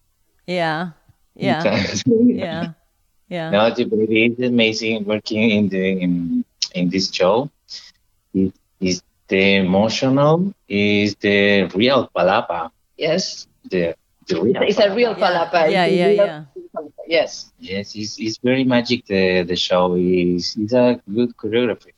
[0.46, 0.92] Yeah,
[1.36, 1.64] yeah,
[2.06, 2.74] yeah,
[3.30, 3.50] yeah.
[3.50, 7.50] No, the baby is amazing working in the in, in this show.
[8.34, 12.72] It is the emotional, is the real palapa.
[12.98, 13.48] Yes.
[13.70, 13.96] The
[14.28, 14.62] the real.
[14.64, 15.72] It's a real palapa.
[15.72, 16.44] Yeah, yeah, yeah.
[16.56, 16.61] yeah.
[17.08, 17.52] Yes.
[17.60, 19.06] Yes, it's, it's very magic.
[19.06, 21.94] The the show is it's a good choreography.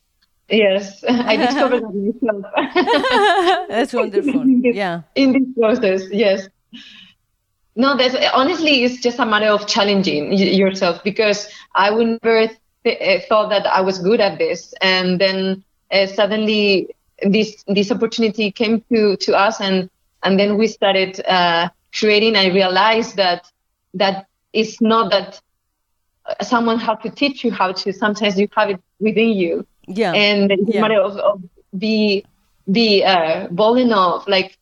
[0.49, 3.67] Yes, I discovered that myself.
[3.69, 4.41] that's wonderful.
[4.41, 5.01] in this, yeah.
[5.15, 6.47] In this process, yes.
[7.75, 12.47] No, that's honestly, it's just a matter of challenging yourself because I would never
[12.83, 16.89] th- eh, thought that I was good at this, and then uh, suddenly
[17.21, 19.89] this this opportunity came to to us, and
[20.23, 22.35] and then we started uh, creating.
[22.35, 23.49] I realized that
[23.95, 25.41] that it's not that
[26.41, 27.91] someone has to teach you how to.
[27.91, 30.79] Sometimes you have it within you yeah and it's yeah.
[30.79, 31.41] a matter of, of
[31.77, 32.25] be
[32.71, 34.57] be uh, bold enough like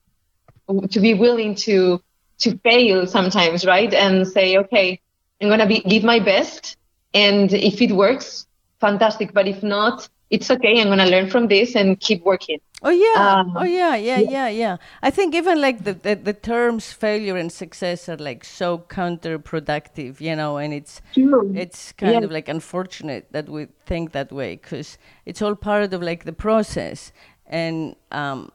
[0.90, 2.02] to be willing to
[2.40, 5.00] to fail sometimes right and say okay
[5.42, 6.78] i'm gonna be give my best
[7.14, 8.48] and if it works
[8.80, 12.90] fantastic but if not it's okay i'm gonna learn from this and keep working Oh
[12.90, 14.78] yeah, um, oh yeah, yeah, yeah, yeah.
[15.04, 20.20] I think even like the, the, the terms failure and success are like so counterproductive,
[20.20, 21.54] you know, and it's True.
[21.56, 22.22] it's kind yeah.
[22.22, 26.34] of like unfortunate that we think that way because it's all part of like the
[26.34, 27.12] process.
[27.46, 28.52] And um,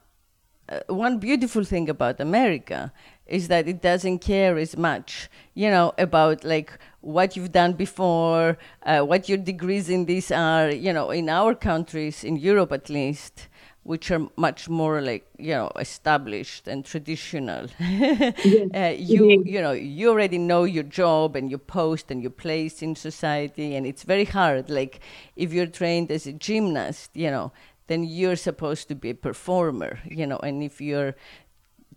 [0.67, 2.91] uh, one beautiful thing about America
[3.27, 8.57] is that it doesn't care as much, you know, about like what you've done before,
[8.83, 12.89] uh, what your degrees in this are, you know, in our countries, in Europe at
[12.89, 13.47] least
[13.87, 17.67] which are much more like you know established and traditional.
[17.79, 22.29] yes, uh, you you know you already know your job and your post and your
[22.29, 24.69] place in society, and it's very hard.
[24.69, 24.99] Like
[25.37, 27.53] if you're trained as a gymnast, you know,
[27.87, 31.15] then you're supposed to be a performer, you know, and if you're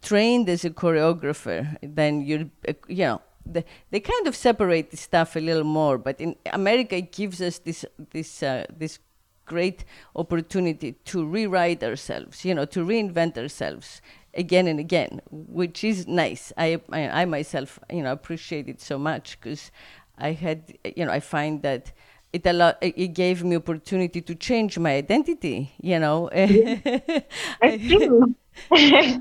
[0.03, 3.23] trained as a choreographer, then you're uh, you know.
[3.47, 7.41] The, they kind of separate the stuff a little more, but in America it gives
[7.41, 8.99] us this this uh, this
[9.47, 9.85] great
[10.15, 14.01] opportunity to rewrite ourselves, you know, to reinvent ourselves
[14.35, 16.53] again and again, which is nice.
[16.57, 19.73] I, I, I myself, you know, appreciate it so much because
[20.19, 21.93] I had, you know, I find that
[22.33, 26.31] it allowed, it gave me opportunity to change my identity, you know.
[26.33, 27.21] Yeah.
[27.89, 28.35] true.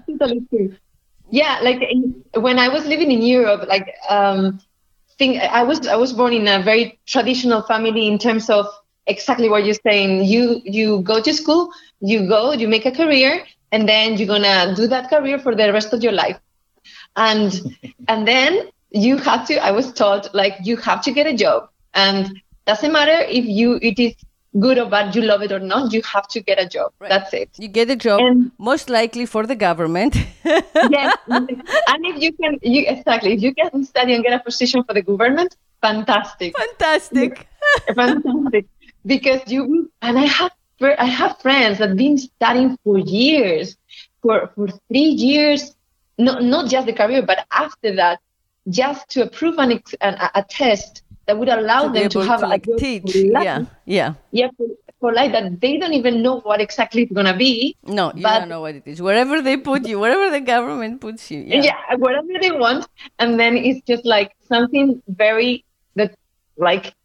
[0.07, 0.75] Totally true.
[1.31, 4.59] Yeah, like in, when I was living in Europe, like um,
[5.17, 8.65] think I was I was born in a very traditional family in terms of
[9.05, 10.25] exactly what you're saying.
[10.25, 14.73] You you go to school, you go, you make a career, and then you're gonna
[14.75, 16.39] do that career for the rest of your life.
[17.15, 17.75] And
[18.07, 19.63] and then you have to.
[19.63, 23.79] I was taught like you have to get a job, and doesn't matter if you
[23.81, 24.15] it is
[24.57, 26.91] good or bad, you love it or not, you have to get a job.
[26.99, 27.09] Right.
[27.09, 27.49] That's it.
[27.57, 30.15] You get a job, and, most likely for the government.
[30.43, 31.49] yes, and
[32.05, 35.01] if you can, you exactly, if you can study and get a position for the
[35.01, 36.57] government, fantastic.
[36.57, 37.47] Fantastic.
[37.95, 38.65] fantastic
[39.05, 43.77] because you and I have I have friends that have been studying for years,
[44.21, 45.75] for for three years,
[46.17, 48.19] not not just the career, but after that,
[48.69, 52.47] just to approve an, an a test that would allow to them to have to,
[52.47, 53.15] like a teach.
[53.15, 54.49] Yeah, yeah, yeah.
[54.57, 54.67] For,
[54.99, 57.77] for like that, they don't even know what exactly it's gonna be.
[57.85, 58.99] No, you don't know what it is.
[58.99, 61.41] Wherever they put you, wherever the government puts you.
[61.45, 62.87] Yeah, yeah whatever they want,
[63.19, 65.65] and then it's just like something very
[65.95, 66.15] that
[66.57, 66.95] like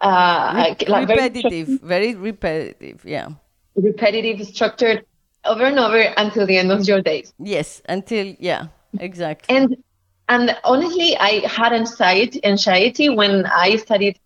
[0.00, 3.28] uh, Re- like repetitive, very, very repetitive, yeah.
[3.74, 5.04] Repetitive, structured
[5.44, 7.34] over and over until the end of your days.
[7.40, 8.68] Yes, until yeah,
[9.00, 9.56] exactly.
[9.56, 9.76] And
[10.28, 14.18] and honestly, I had anxiety when I studied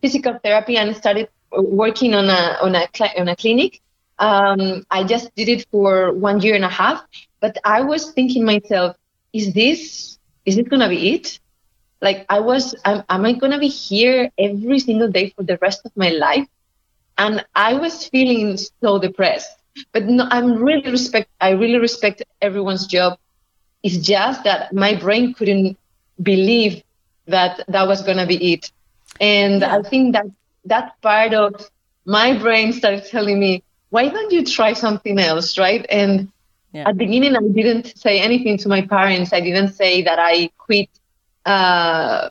[0.00, 3.80] physical therapy and started working on a on a on a clinic.
[4.18, 7.02] Um, I just did it for one year and a half,
[7.40, 8.96] but I was thinking myself,
[9.32, 11.38] is this is it gonna be it?
[12.02, 15.80] like i was am, am i to be here every single day for the rest
[15.84, 16.46] of my life
[17.18, 19.50] and i was feeling so depressed
[19.92, 23.18] but no i'm really respect i really respect everyone's job
[23.82, 25.78] it's just that my brain couldn't
[26.22, 26.82] believe
[27.26, 28.70] that that was going to be it
[29.20, 29.76] and yeah.
[29.76, 30.26] i think that
[30.64, 31.70] that part of
[32.04, 36.30] my brain started telling me why don't you try something else right and
[36.72, 36.88] yeah.
[36.88, 40.50] at the beginning i didn't say anything to my parents i didn't say that i
[40.58, 40.88] quit
[41.46, 42.28] uh,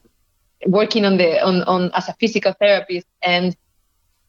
[0.67, 3.55] working on the on, on as a physical therapist and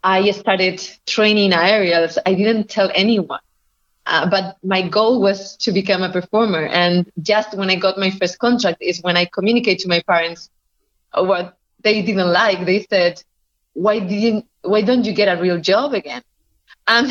[0.02, 2.18] I started training aerials.
[2.24, 3.40] I didn't tell anyone.
[4.06, 6.66] Uh, but my goal was to become a performer.
[6.66, 10.50] And just when I got my first contract is when I communicate to my parents
[11.14, 12.66] what they didn't like.
[12.66, 13.22] They said,
[13.74, 14.46] "Why didn't?
[14.62, 16.22] Why don't you get a real job again?"
[16.86, 17.10] And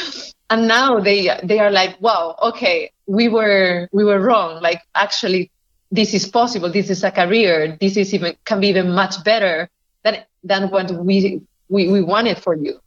[0.50, 4.62] and now they they are like, "Wow, okay, we were we were wrong.
[4.62, 5.50] Like actually,
[5.92, 9.68] this is possible this is a career this is even can be even much better
[10.02, 12.80] than than what we we, we wanted for you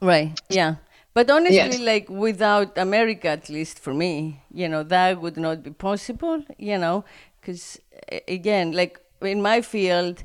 [0.00, 0.76] right yeah
[1.16, 1.78] but honestly yes.
[1.92, 6.78] like without america at least for me you know that would not be possible you
[6.78, 7.04] know
[7.40, 7.80] because
[8.28, 10.16] again like in my field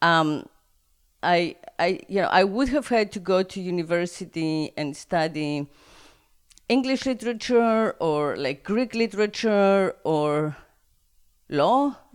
[0.00, 0.30] um
[1.22, 5.66] i i you know i would have had to go to university and study
[6.68, 10.56] english literature or like greek literature or
[11.48, 11.96] law.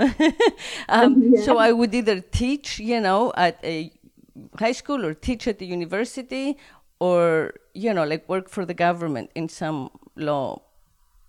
[0.89, 1.41] um, yeah.
[1.41, 3.91] So I would either teach, you know, at a
[4.58, 6.58] high school or teach at the university
[7.00, 10.62] or, you know, like work for the government in some law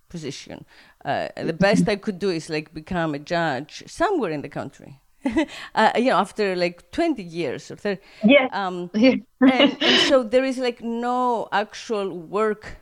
[0.09, 0.65] position.
[1.03, 4.99] Uh, the best I could do is like become a judge somewhere in the country.
[5.75, 8.01] uh, you know, after like 20 years or 30.
[8.23, 8.47] Yeah.
[8.51, 12.77] Um, and, and so there is like no actual work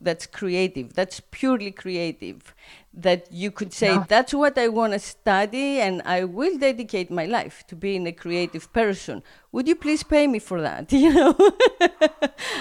[0.00, 2.54] that's creative that's purely creative
[2.92, 7.26] that you could say that's what i want to study and i will dedicate my
[7.26, 9.22] life to being a creative person.
[9.52, 10.92] Would you please pay me for that?
[11.06, 11.36] You know?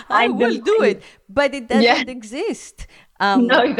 [0.09, 2.03] I, I will do it but it doesn't yeah.
[2.07, 2.87] exist.
[3.19, 3.75] Um, no,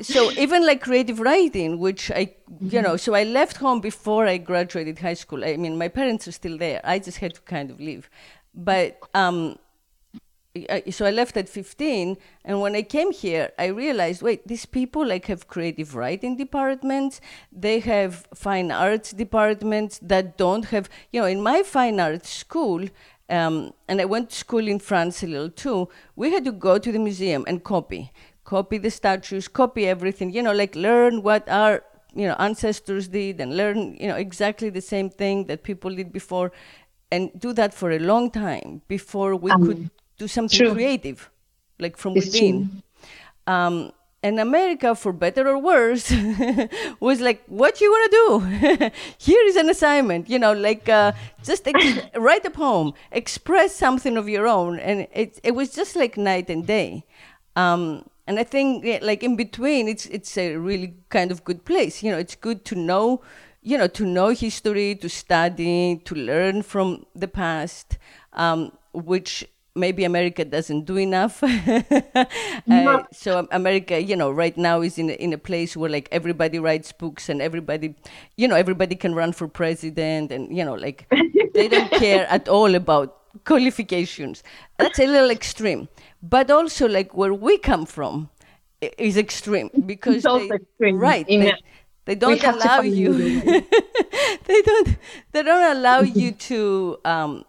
[0.00, 4.38] so even like creative writing which i you know so i left home before i
[4.38, 5.44] graduated high school.
[5.44, 6.80] I mean my parents are still there.
[6.84, 8.08] I just had to kind of leave.
[8.54, 9.58] But um
[10.90, 15.06] so I left at 15, and when I came here, I realized, wait, these people
[15.06, 17.20] like have creative writing departments,
[17.52, 22.84] they have fine arts departments that don't have, you know, in my fine arts school,
[23.30, 26.78] um, and I went to school in France a little too, we had to go
[26.78, 28.12] to the museum and copy
[28.48, 31.82] copy the statues, copy everything, you know, like learn what our
[32.14, 36.12] you know ancestors did and learn you know exactly the same thing that people did
[36.12, 36.50] before
[37.12, 40.72] and do that for a long time before we um, could do something true.
[40.72, 41.30] creative
[41.78, 42.82] like from it's within
[43.46, 43.92] um,
[44.22, 46.12] and America, for better or worse,
[47.00, 48.90] was like, "What you want to do?
[49.18, 50.28] Here is an assignment.
[50.28, 51.12] You know, like uh,
[51.44, 55.94] just ex- write a poem, express something of your own." And it it was just
[55.94, 57.04] like night and day.
[57.54, 62.02] Um, and I think like in between, it's it's a really kind of good place.
[62.02, 63.22] You know, it's good to know,
[63.62, 67.98] you know, to know history, to study, to learn from the past,
[68.32, 69.46] um, which
[69.78, 71.42] maybe America doesn't do enough.
[72.70, 76.08] uh, so America, you know, right now is in a, in a place where like
[76.12, 77.94] everybody writes books and everybody,
[78.36, 81.06] you know, everybody can run for president and you know, like
[81.54, 84.42] they don't care at all about qualifications.
[84.76, 85.88] That's a little extreme.
[86.22, 88.30] But also, like where we come from
[88.80, 90.98] is extreme because they, extreme.
[90.98, 91.54] right they,
[92.04, 93.12] they, don't allow you.
[94.46, 94.96] they don't.
[95.32, 97.44] They don't allow you to um,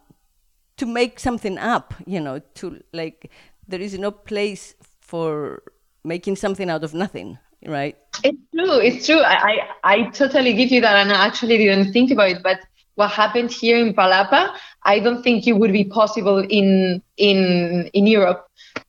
[0.79, 1.93] to make something up.
[2.05, 3.31] You know, to like
[3.67, 5.61] there is no place for
[6.03, 7.97] making something out of nothing right?
[8.23, 9.19] It's true it's true.
[9.19, 9.35] I,
[9.83, 12.59] I, I totally give you that and i actually didn't think about it but
[12.95, 18.07] what happened here in palapa i don't think it would be possible in in in
[18.07, 18.45] europe.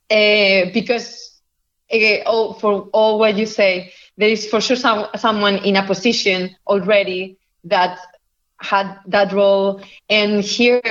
[0.09, 1.39] Uh, because
[1.93, 5.85] uh, all, for all what you say, there is for sure some, someone in a
[5.85, 7.97] position already that
[8.57, 10.81] had that role, and here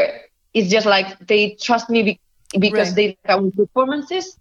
[0.54, 2.20] it's just like they trust me be,
[2.58, 2.96] because right.
[2.96, 4.38] they like our performances,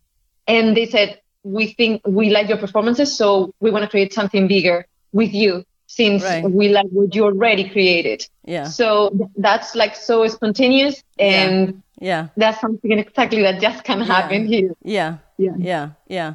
[0.48, 4.48] and they said we think we like your performances, so we want to create something
[4.48, 6.44] bigger with you since right.
[6.44, 8.28] we like what you already created.
[8.46, 8.66] Yeah.
[8.66, 12.28] So that's like so spontaneous and yeah.
[12.38, 14.58] That's something exactly that just can happen yeah.
[14.58, 14.74] here.
[14.84, 15.18] Yeah.
[15.38, 15.56] Yeah.
[15.58, 15.90] Yeah.
[16.08, 16.34] Yeah.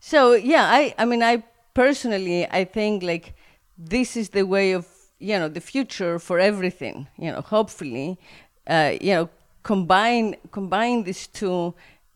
[0.00, 1.42] So yeah, I I mean I
[1.74, 3.34] personally I think like
[3.76, 4.86] this is the way of
[5.18, 7.08] you know the future for everything.
[7.18, 8.18] You know, hopefully,
[8.66, 9.28] uh, you know,
[9.62, 11.74] combine combine these two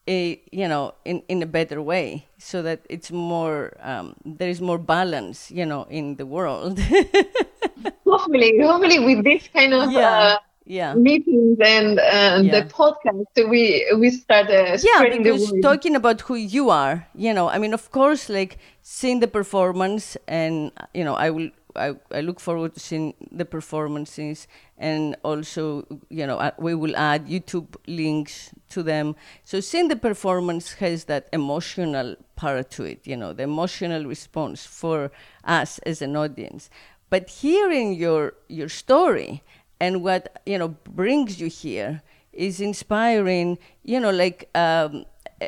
[0.08, 4.60] a, you know in, in a better way so that it's more um, there is
[4.60, 6.78] more balance you know in the world
[8.06, 10.08] hopefully hopefully with this kind of yeah.
[10.08, 10.94] uh, yeah.
[10.94, 12.60] meetings and uh, yeah.
[12.60, 17.48] the podcast we we start uh, yeah because talking about who you are you know
[17.48, 22.20] i mean of course like seeing the performance and you know i will I, I
[22.20, 24.48] look forward to seeing the performances
[24.78, 29.16] and also you know we will add youtube links to them.
[29.44, 34.66] So seeing the performance has that emotional part to it you know the emotional response
[34.66, 35.10] for
[35.44, 36.68] us as an audience.
[37.10, 39.42] But hearing your your story
[39.80, 42.02] and what you know brings you here
[42.32, 45.04] is inspiring you know like um,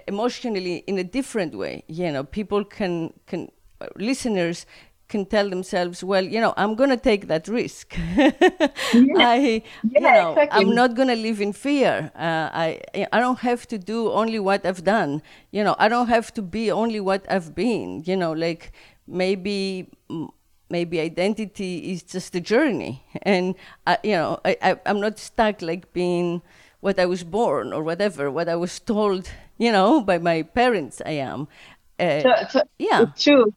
[0.07, 1.85] emotionally in a different way.
[1.89, 3.51] You know people can can
[3.97, 4.66] listeners
[5.09, 7.97] can tell themselves well you know i'm going to take that risk.
[8.95, 9.15] Yeah.
[9.19, 10.61] i yeah, you know exactly.
[10.61, 12.11] i'm not going to live in fear.
[12.15, 12.81] Uh, i
[13.13, 15.23] i don't have to do only what i've done.
[15.51, 18.03] You know i don't have to be only what i've been.
[18.07, 18.73] You know like
[19.07, 19.89] maybe
[20.71, 23.05] maybe identity is just a journey.
[23.23, 23.55] And
[23.87, 26.43] I, you know I, I, i'm not stuck like being
[26.81, 29.29] what i was born or whatever what i was told
[29.59, 31.49] you know by my parents i am.
[32.01, 33.07] Uh, so, so yeah.
[33.17, 33.53] true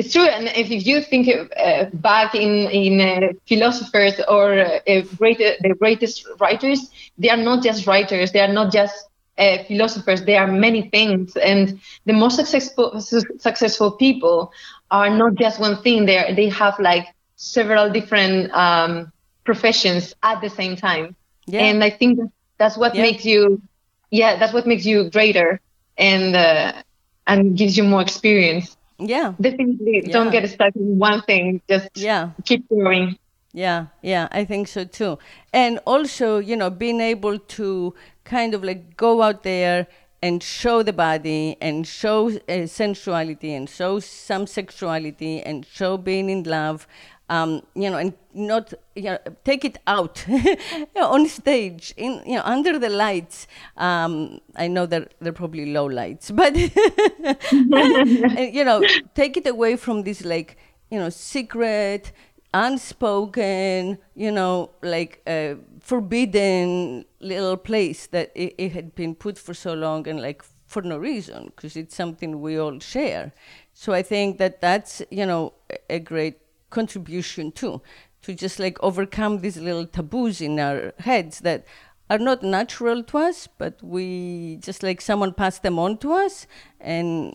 [0.00, 5.38] it's true and if you think uh, back in in uh, philosophers or uh, great,
[5.38, 8.96] the greatest writers they are not just writers they are not just
[9.38, 14.52] uh, philosophers they are many things and the most successful successful people
[14.90, 16.06] are not just one thing.
[16.06, 19.12] They they have like several different um,
[19.44, 21.16] professions at the same time.
[21.46, 21.60] Yeah.
[21.60, 22.20] And I think
[22.58, 23.02] that's what yeah.
[23.02, 23.62] makes you,
[24.10, 25.60] yeah, that's what makes you greater
[25.96, 26.82] and uh,
[27.26, 28.76] and gives you more experience.
[29.00, 29.34] Yeah.
[29.40, 30.12] Definitely yeah.
[30.12, 31.62] don't get stuck in one thing.
[31.68, 32.30] Just yeah.
[32.44, 33.18] keep growing.
[33.52, 35.18] Yeah, yeah, I think so too.
[35.52, 39.88] And also, you know, being able to kind of like go out there
[40.22, 46.28] and show the body and show uh, sensuality and show some sexuality and show being
[46.30, 46.86] in love
[47.30, 50.56] um, you know, and not you know, take it out you
[50.96, 53.46] know, on stage, in you know, under the lights.
[53.76, 58.82] Um, I know that they're probably low lights, but and, you know,
[59.14, 60.58] take it away from this like
[60.90, 62.10] you know secret,
[62.52, 69.54] unspoken, you know, like uh, forbidden little place that it, it, had been put for
[69.54, 73.32] so long and like for no reason because it's something we all share.
[73.72, 75.52] So I think that that's you know
[75.88, 76.38] a great
[76.70, 77.82] contribution too
[78.22, 81.64] to just like overcome these little taboos in our heads that
[82.08, 86.46] are not natural to us, but we just like someone passed them on to us
[86.80, 87.34] and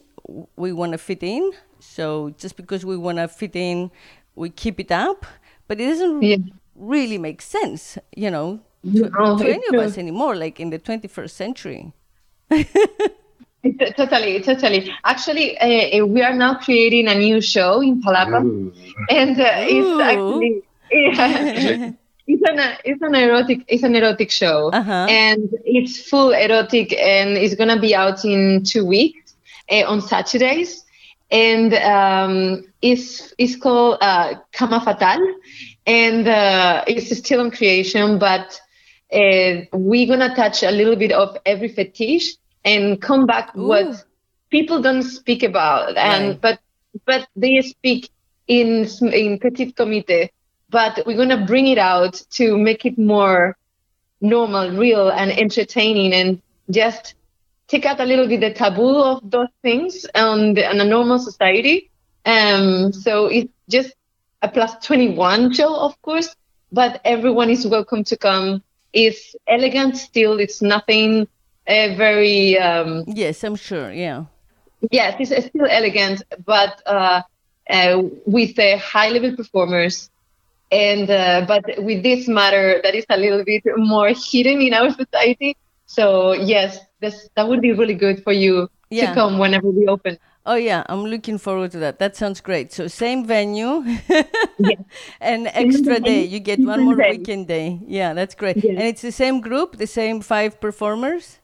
[0.56, 1.52] we want to fit in.
[1.80, 3.90] So just because we want to fit in,
[4.36, 5.26] we keep it up,
[5.68, 6.38] but it doesn't yeah.
[6.76, 10.80] really make sense, you know, to, no, to any of us anymore, like in the
[10.80, 11.94] 21st century.
[13.98, 14.92] totally, totally.
[15.04, 18.74] Actually, uh, we are now creating a new show in Palapa, Ooh.
[19.10, 21.92] and uh, it's actually yeah,
[22.28, 25.08] it's an it's an erotic it's an erotic show, uh-huh.
[25.10, 29.36] and it's full erotic, and it's gonna be out in two weeks
[29.72, 30.86] uh, on Saturdays,
[31.32, 35.36] and um, it's it's called uh, Cama Fatal,
[35.86, 38.60] and uh, it's still in creation, but
[39.12, 42.36] uh, we're gonna touch a little bit of every fetish
[42.66, 43.68] and come back Ooh.
[43.68, 44.04] what
[44.50, 46.42] people don't speak about and right.
[46.42, 46.60] but
[47.06, 48.10] but they speak
[48.48, 50.30] in in petit comité
[50.70, 53.56] but we're going to bring it out to make it more
[54.20, 56.42] normal real and entertaining and
[56.72, 57.14] just
[57.68, 61.20] take out a little bit the taboo of those things on, the, on a normal
[61.20, 61.90] society
[62.26, 63.94] um so it's just
[64.42, 66.36] a plus 21 show of course
[66.72, 68.64] but everyone is welcome to come
[68.94, 71.28] it's elegant still it's nothing
[71.68, 74.26] a very um, yes i'm sure yeah
[74.92, 77.22] yes it's still elegant but uh,
[77.70, 80.10] uh, with high level performers
[80.72, 84.92] and uh, but with this matter that is a little bit more hidden in our
[84.92, 85.56] society
[85.86, 89.10] so yes this that would be really good for you yeah.
[89.10, 91.98] to come whenever we open Oh yeah, I'm looking forward to that.
[91.98, 92.72] That sounds great.
[92.72, 93.84] So same venue,
[95.20, 96.24] and extra day.
[96.24, 97.80] You get one more weekend day.
[97.88, 98.64] Yeah, that's great.
[98.64, 101.40] And it's the same group, the same five performers.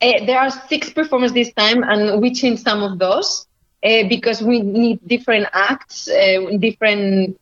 [0.00, 3.46] Uh, there are six performers this time, and we changed some of those
[3.84, 7.36] uh, because we need different acts, uh, different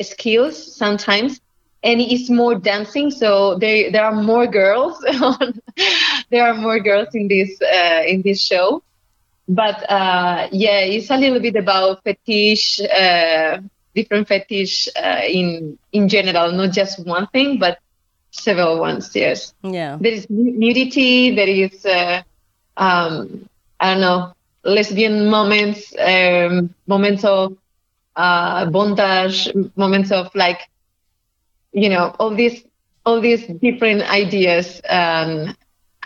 [0.00, 1.40] skills sometimes,
[1.82, 3.10] and it's more dancing.
[3.10, 4.98] So there there are more girls.
[6.30, 7.50] there are more girls in this
[8.06, 8.82] in this show,
[9.48, 9.84] but
[10.52, 12.80] yeah, it's a little bit about fetish
[13.94, 14.88] different fetish
[15.28, 17.78] in in general, not just one thing, but
[18.38, 19.14] several ones.
[19.14, 19.54] Yes.
[19.62, 19.98] Yeah.
[20.00, 21.34] There is nudity.
[21.34, 22.22] There is, uh,
[22.76, 23.48] um,
[23.80, 24.32] I don't know,
[24.64, 27.56] lesbian moments, um, moments of
[28.16, 30.68] uh, bondage, moments of like,
[31.72, 32.64] you know, all these
[33.06, 35.54] all these different ideas um,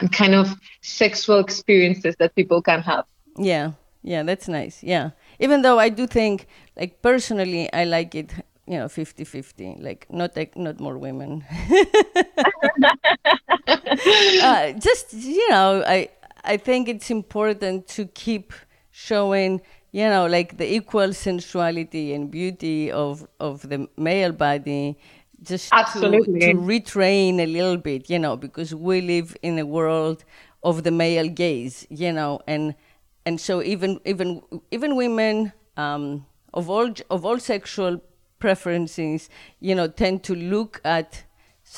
[0.00, 3.04] and kind of sexual experiences that people can have.
[3.36, 3.72] Yeah.
[4.02, 4.82] Yeah, that's nice.
[4.82, 5.10] Yeah.
[5.38, 8.32] Even though I do think, like personally, I like it
[8.72, 11.44] you know 50 50 like not like not more women
[14.42, 16.08] uh, just you know i
[16.44, 18.54] i think it's important to keep
[18.90, 19.60] showing
[19.90, 24.96] you know like the equal sensuality and beauty of of the male body
[25.42, 26.40] just Absolutely.
[26.40, 30.24] To, to retrain a little bit you know because we live in a world
[30.62, 32.74] of the male gaze you know and
[33.26, 38.00] and so even even even women um, of all of all sexual
[38.46, 39.20] preferences,
[39.68, 41.08] you know, tend to look at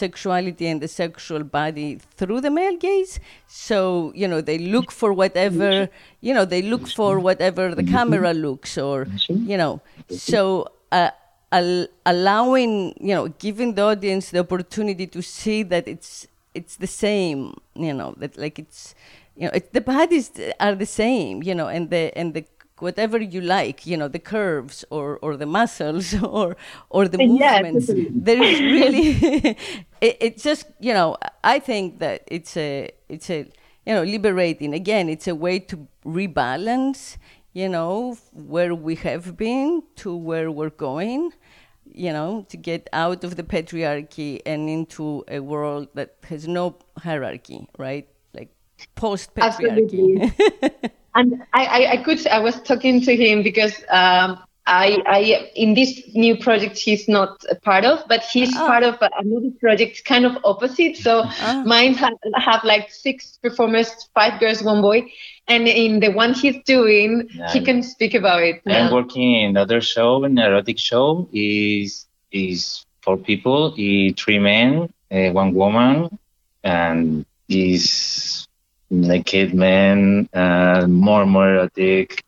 [0.05, 1.89] sexuality and the sexual body
[2.19, 3.21] through the male gaze.
[3.47, 3.77] So,
[4.21, 5.71] you know, they look for whatever,
[6.27, 8.99] you know, they look for whatever the camera looks or,
[9.29, 9.73] you know,
[10.09, 10.43] so
[10.91, 11.11] uh,
[11.61, 12.73] al- allowing,
[13.09, 16.27] you know, giving the audience the opportunity to see that it's,
[16.59, 17.39] it's the same,
[17.87, 18.95] you know, that like it's,
[19.37, 20.27] you know, it, the bodies
[20.59, 22.45] are the same, you know, and the, and the
[22.81, 26.57] whatever you like, you know, the curves or, or the muscles or
[26.91, 27.89] or the movements.
[27.89, 29.11] Yeah, there is really
[30.01, 33.51] it, it's just you know I think that it's a it's a
[33.87, 34.75] you know liberating.
[34.75, 37.17] Again, it's a way to rebalance.
[37.53, 41.33] You know where we have been to where we're going.
[41.87, 46.77] You know to get out of the patriarchy and into a world that has no
[46.99, 48.09] hierarchy, right?
[48.33, 48.51] Like
[48.97, 50.33] post patriarchy.
[51.15, 55.75] And I, I, I, could I was talking to him because um, I, I in
[55.75, 58.67] this new project he's not a part of, but he's oh.
[58.67, 60.97] part of another project kind of opposite.
[60.97, 61.65] So oh.
[61.65, 65.11] mine have, have like six performers, five girls, one boy,
[65.49, 67.53] and in the one he's doing, yeah.
[67.53, 68.63] he can speak about it.
[68.67, 75.31] I'm working in another show, an erotic show, is is four people, three men, uh,
[75.31, 76.19] one woman,
[76.63, 78.49] and is
[79.01, 82.23] naked man, uh, more and more erotic.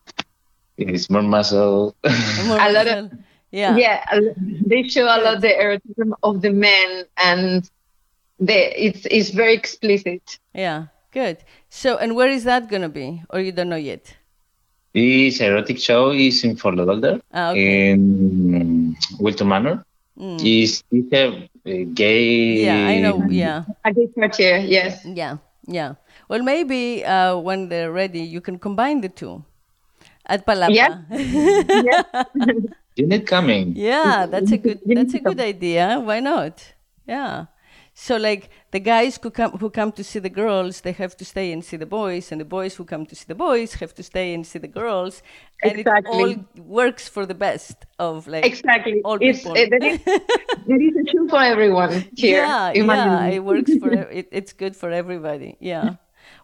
[0.77, 1.97] It's more muscle.
[2.47, 3.11] More a lot of
[3.51, 4.05] yeah, yeah.
[4.37, 7.69] They show a lot the erotism of the men, and
[8.39, 10.39] the it's it's very explicit.
[10.53, 11.39] Yeah, good.
[11.71, 14.15] So, and where is that gonna be, or you don't know yet?
[14.93, 17.91] This erotic show is in Fort Lauderdale, ah, okay.
[17.91, 19.85] in Wilton Manor.
[20.19, 20.41] Mm.
[20.41, 22.65] Is it's a, a gay.
[22.65, 23.25] Yeah, I know.
[23.29, 24.59] Yeah, a gay quartier.
[24.59, 25.05] Yes.
[25.05, 25.37] Yeah,
[25.67, 25.95] yeah.
[26.29, 29.45] Well, maybe uh, when they're ready, you can combine the two.
[30.27, 30.75] At Palapa.
[30.75, 31.03] Yeah.
[31.11, 32.25] yeah.
[32.97, 33.75] You need coming.
[33.77, 36.01] Yeah, that's a good that's a good idea.
[36.03, 36.73] Why not?
[37.07, 37.47] Yeah.
[37.93, 41.25] So like the guys who come who come to see the girls, they have to
[41.25, 43.95] stay and see the boys, and the boys who come to see the boys have
[43.95, 45.23] to stay and see the girls,
[45.63, 46.33] and exactly.
[46.33, 49.57] it all works for the best of like exactly all it's, people.
[49.57, 50.01] It, there, is,
[50.67, 52.43] there is a shoe for everyone here.
[52.43, 55.57] Yeah, yeah, it works for it, it's good for everybody.
[55.61, 55.97] Yeah.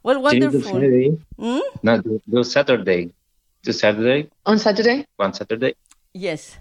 [0.03, 0.61] Well, wonderful.
[0.61, 1.19] Friday?
[1.39, 1.61] Hmm?
[1.83, 3.11] No, do Saturday.
[3.63, 4.29] Do Saturday.
[4.45, 5.07] On Saturday.
[5.17, 5.75] One Saturday.
[6.15, 6.59] Yes.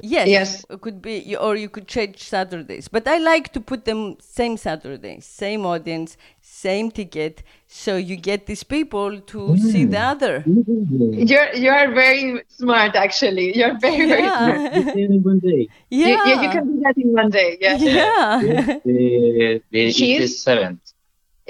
[0.00, 0.28] Yes.
[0.28, 0.64] Yes.
[0.70, 2.86] It could be, or you could change Saturdays.
[2.86, 8.46] But I like to put them same Saturday, same audience, same ticket, so you get
[8.46, 9.58] these people to mm.
[9.58, 10.44] see the other.
[10.46, 13.58] You're you are very smart, actually.
[13.58, 14.46] You're very yeah.
[14.46, 14.96] very smart.
[14.96, 15.68] in one day.
[15.90, 16.06] Yeah.
[16.06, 17.58] You, yeah, you can do that in one day.
[17.60, 17.76] Yeah.
[17.76, 18.40] Yeah.
[18.84, 20.92] the, the, it is seventh.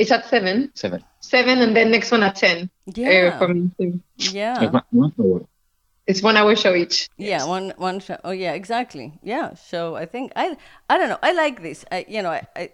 [0.00, 0.70] It's at seven.
[0.74, 1.04] Seven.
[1.20, 2.70] Seven, and then next one at ten.
[2.86, 3.32] Yeah.
[3.34, 4.00] Uh, for me.
[4.16, 4.80] Yeah.
[6.06, 7.10] It's one hour show each.
[7.18, 8.16] Yeah, one one show.
[8.24, 9.20] Oh yeah, exactly.
[9.22, 9.52] Yeah.
[9.54, 10.56] So I think I
[10.88, 11.18] I don't know.
[11.22, 11.84] I like this.
[11.92, 12.70] I you know I, I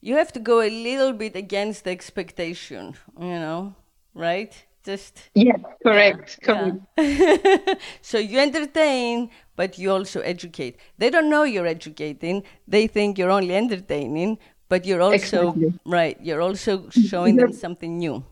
[0.00, 2.94] you have to go a little bit against the expectation.
[3.20, 3.74] You know,
[4.14, 4.52] right?
[4.84, 6.80] Just yeah, correct, yeah, correct.
[6.98, 7.74] Yeah.
[8.02, 10.76] so you entertain, but you also educate.
[10.98, 12.42] They don't know you're educating.
[12.68, 14.38] They think you're only entertaining,
[14.68, 15.74] but you're also exactly.
[15.84, 16.18] right.
[16.20, 18.24] You're also showing them something new.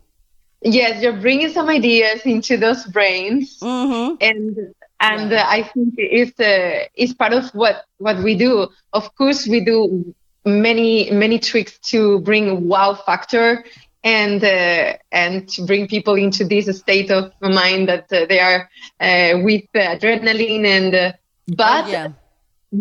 [0.61, 4.15] Yes, you're bringing some ideas into those brains, mm-hmm.
[4.21, 5.45] and and yeah.
[5.47, 8.69] I think it's uh, it's part of what what we do.
[8.93, 10.15] Of course, we do
[10.45, 13.65] many many tricks to bring wow factor
[14.03, 18.69] and uh, and to bring people into this state of mind that uh, they are
[19.01, 21.11] uh, with adrenaline and uh,
[21.47, 21.85] but.
[21.85, 22.07] Oh, yeah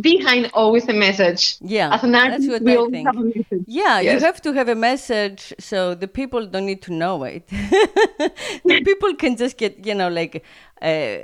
[0.00, 1.56] behind always a message.
[1.60, 3.06] Yeah, as an artist, that's what we I think.
[3.06, 3.64] have a message.
[3.66, 4.20] Yeah, yes.
[4.20, 7.46] you have to have a message, so the people don't need to know it.
[7.48, 10.44] the people can just get, you know, like
[10.80, 11.18] uh,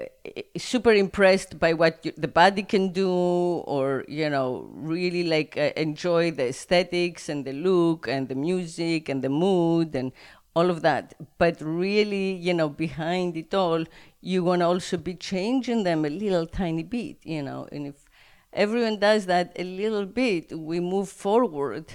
[0.56, 5.70] super impressed by what you, the body can do, or you know, really like uh,
[5.76, 10.12] enjoy the aesthetics and the look and the music and the mood and
[10.54, 11.14] all of that.
[11.38, 13.84] But really, you know, behind it all,
[14.20, 18.07] you want to also be changing them a little tiny bit, you know, and if
[18.52, 21.86] everyone does that a little bit, we move forward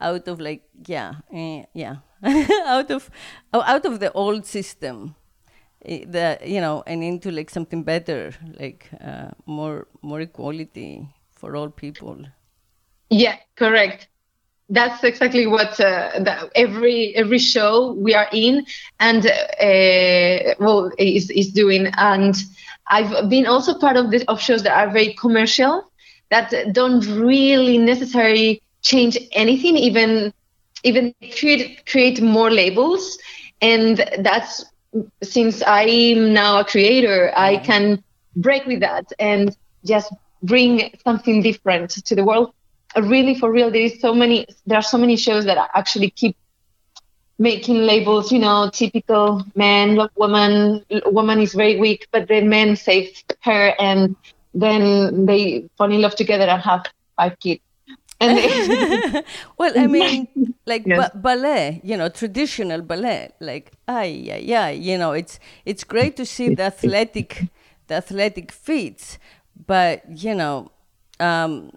[0.00, 1.96] out of like yeah eh, yeah
[2.66, 3.10] out of
[3.52, 5.14] out of the old system
[5.84, 11.56] eh, the you know and into like something better like uh, more more equality for
[11.56, 12.18] all people.
[13.10, 14.08] Yeah correct.
[14.70, 18.64] That's exactly what uh, every every show we are in
[18.98, 21.86] and uh, well is is doing.
[21.96, 22.34] And
[22.86, 25.90] i've been also part of the of shows that are very commercial
[26.30, 30.32] that don't really necessarily change anything, even
[30.84, 33.18] even create create more labels.
[33.60, 34.64] And that's
[35.22, 37.64] since I'm now a creator, I mm-hmm.
[37.64, 38.04] can
[38.36, 40.12] break with that and just
[40.42, 42.52] bring something different to the world.
[42.96, 44.46] Uh, really, for real, there is so many.
[44.66, 46.36] There are so many shows that actually keep
[47.38, 48.30] making labels.
[48.30, 50.84] You know, typical man, woman.
[51.06, 54.14] Woman is very weak, but the man saves her, and
[54.54, 56.86] then they fall in love together and have
[57.16, 57.60] five kids.
[58.20, 59.24] And they,
[59.58, 60.28] well, I mean,
[60.66, 61.10] like yes.
[61.12, 66.16] ba- ballet, you know, traditional ballet, like ay yeah yeah, you know, it's it's great
[66.16, 67.48] to see the athletic,
[67.88, 69.18] the athletic feats,
[69.66, 70.70] but you know,
[71.18, 71.72] um,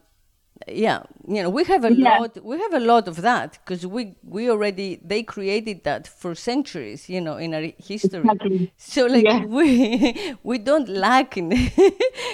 [0.68, 2.18] yeah you know we have a yeah.
[2.18, 6.34] lot we have a lot of that because we we already they created that for
[6.34, 8.72] centuries you know in our history exactly.
[8.78, 9.46] so like yeah.
[9.46, 11.52] we we don't lack in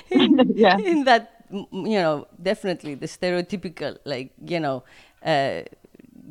[0.09, 0.77] in, yeah.
[0.91, 4.83] in that you know definitely the stereotypical like you know
[5.25, 5.61] uh,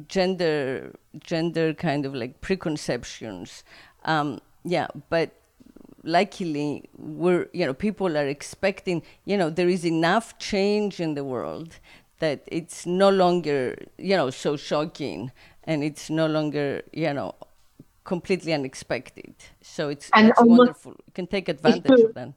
[0.09, 3.65] gender gender kind of like preconceptions
[4.05, 5.42] um yeah but
[6.05, 11.25] luckily we're you know people are expecting you know there is enough change in the
[11.25, 11.79] world
[12.19, 15.31] that it's no longer you know so shocking
[15.65, 17.35] and it's no longer you know
[18.05, 22.33] completely unexpected so it's, and almost, wonderful you can take advantage of that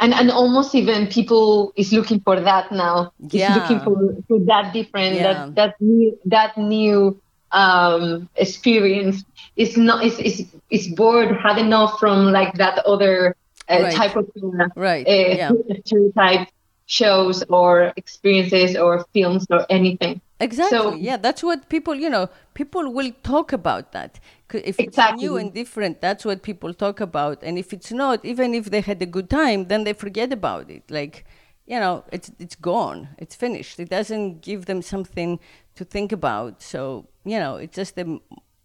[0.00, 3.50] and and almost even people is looking for that now yeah.
[3.50, 5.22] is looking for, for that different yeah.
[5.22, 7.20] that that new that new
[7.56, 9.24] um, experience.
[9.56, 13.34] Is not is is is bored had enough from like that other
[13.70, 13.94] uh, right.
[13.94, 15.06] type of uh, right.
[15.08, 15.50] uh, yeah.
[15.84, 16.48] stereotype
[16.84, 20.20] shows or experiences or films or anything.
[20.38, 20.78] Exactly.
[20.78, 24.20] So, yeah that's what people you know people will talk about that.
[24.52, 25.14] If exactly.
[25.14, 27.42] it's new and different that's what people talk about.
[27.42, 30.70] And if it's not even if they had a good time then they forget about
[30.70, 30.84] it.
[30.90, 31.24] Like
[31.66, 33.08] you know it's it's gone.
[33.16, 33.80] It's finished.
[33.80, 35.40] It doesn't give them something
[35.76, 36.62] to think about.
[36.62, 38.20] So you know it's just an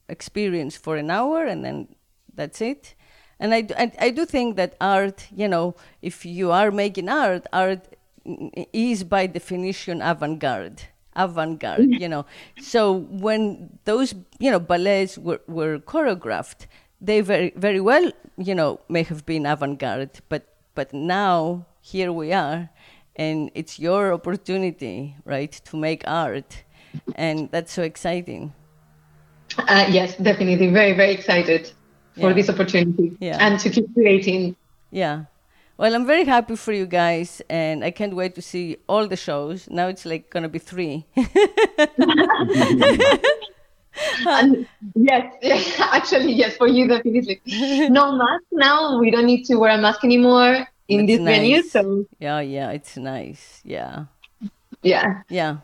[0.07, 1.77] experience for an hour and then
[2.33, 2.95] that's it.
[3.39, 7.47] And I, I, I do think that art, you know, if you are making art,
[7.51, 7.97] art
[8.71, 10.83] is by definition avant-garde
[11.15, 12.01] avant-garde mm-hmm.
[12.01, 12.25] you know.
[12.61, 16.67] So when those you know ballets were, were choreographed
[17.01, 20.43] they very very well you know may have been avant-garde but
[20.75, 22.69] but now here we are
[23.15, 26.63] and it's your opportunity right to make art
[27.15, 28.53] and that's so exciting
[29.57, 31.71] uh, yes definitely very very excited
[32.15, 32.33] for yeah.
[32.33, 33.37] this opportunity yeah.
[33.39, 34.55] and to keep creating
[34.91, 35.25] yeah
[35.81, 39.15] well, I'm very happy for you guys, and I can't wait to see all the
[39.15, 39.67] shows.
[39.67, 41.07] Now it's like gonna be three.
[44.27, 47.41] and yes, yes, actually, yes, for you definitely.
[47.89, 48.99] No mask now.
[48.99, 51.37] We don't need to wear a mask anymore in this nice.
[51.39, 51.63] venue.
[51.63, 53.61] So yeah, yeah, it's nice.
[53.63, 54.05] Yeah,
[54.83, 55.57] yeah, yeah.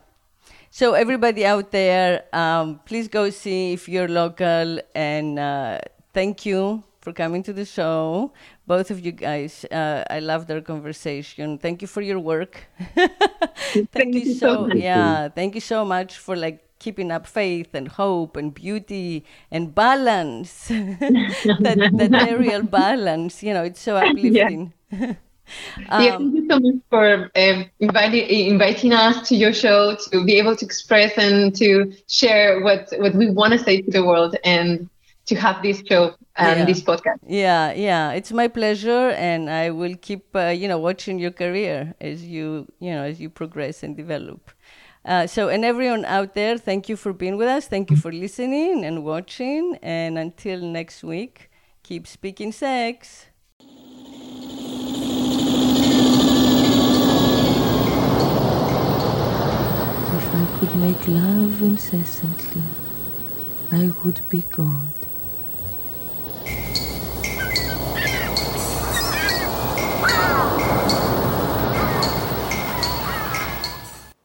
[0.78, 5.80] So everybody out there, um, please go see if you're local, and uh,
[6.14, 8.32] thank you for coming to the show
[8.64, 9.64] both of you guys.
[9.72, 11.58] Uh, I loved our conversation.
[11.58, 12.68] Thank you for your work.
[12.94, 15.28] thank, thank, you so, so yeah.
[15.28, 20.68] Thank you so much for like keeping up faith and hope and beauty and balance.
[20.68, 23.42] that, that real balance.
[23.42, 24.72] You know, it's so uplifting.
[24.92, 25.14] Yeah.
[25.88, 30.24] Um, yeah, thank you so much for uh, inviting inviting us to your show to
[30.24, 34.04] be able to express and to share what what we want to say to the
[34.04, 34.88] world and
[35.26, 36.64] to have this show and yeah.
[36.64, 37.18] this podcast.
[37.26, 41.94] Yeah, yeah, it's my pleasure, and I will keep uh, you know watching your career
[42.00, 44.50] as you you know as you progress and develop.
[45.04, 47.66] Uh, so, and everyone out there, thank you for being with us.
[47.66, 49.78] Thank you for listening and watching.
[49.82, 51.50] And until next week,
[51.82, 53.26] keep speaking sex.
[60.10, 62.62] If I could make love incessantly,
[63.70, 64.87] I would be God.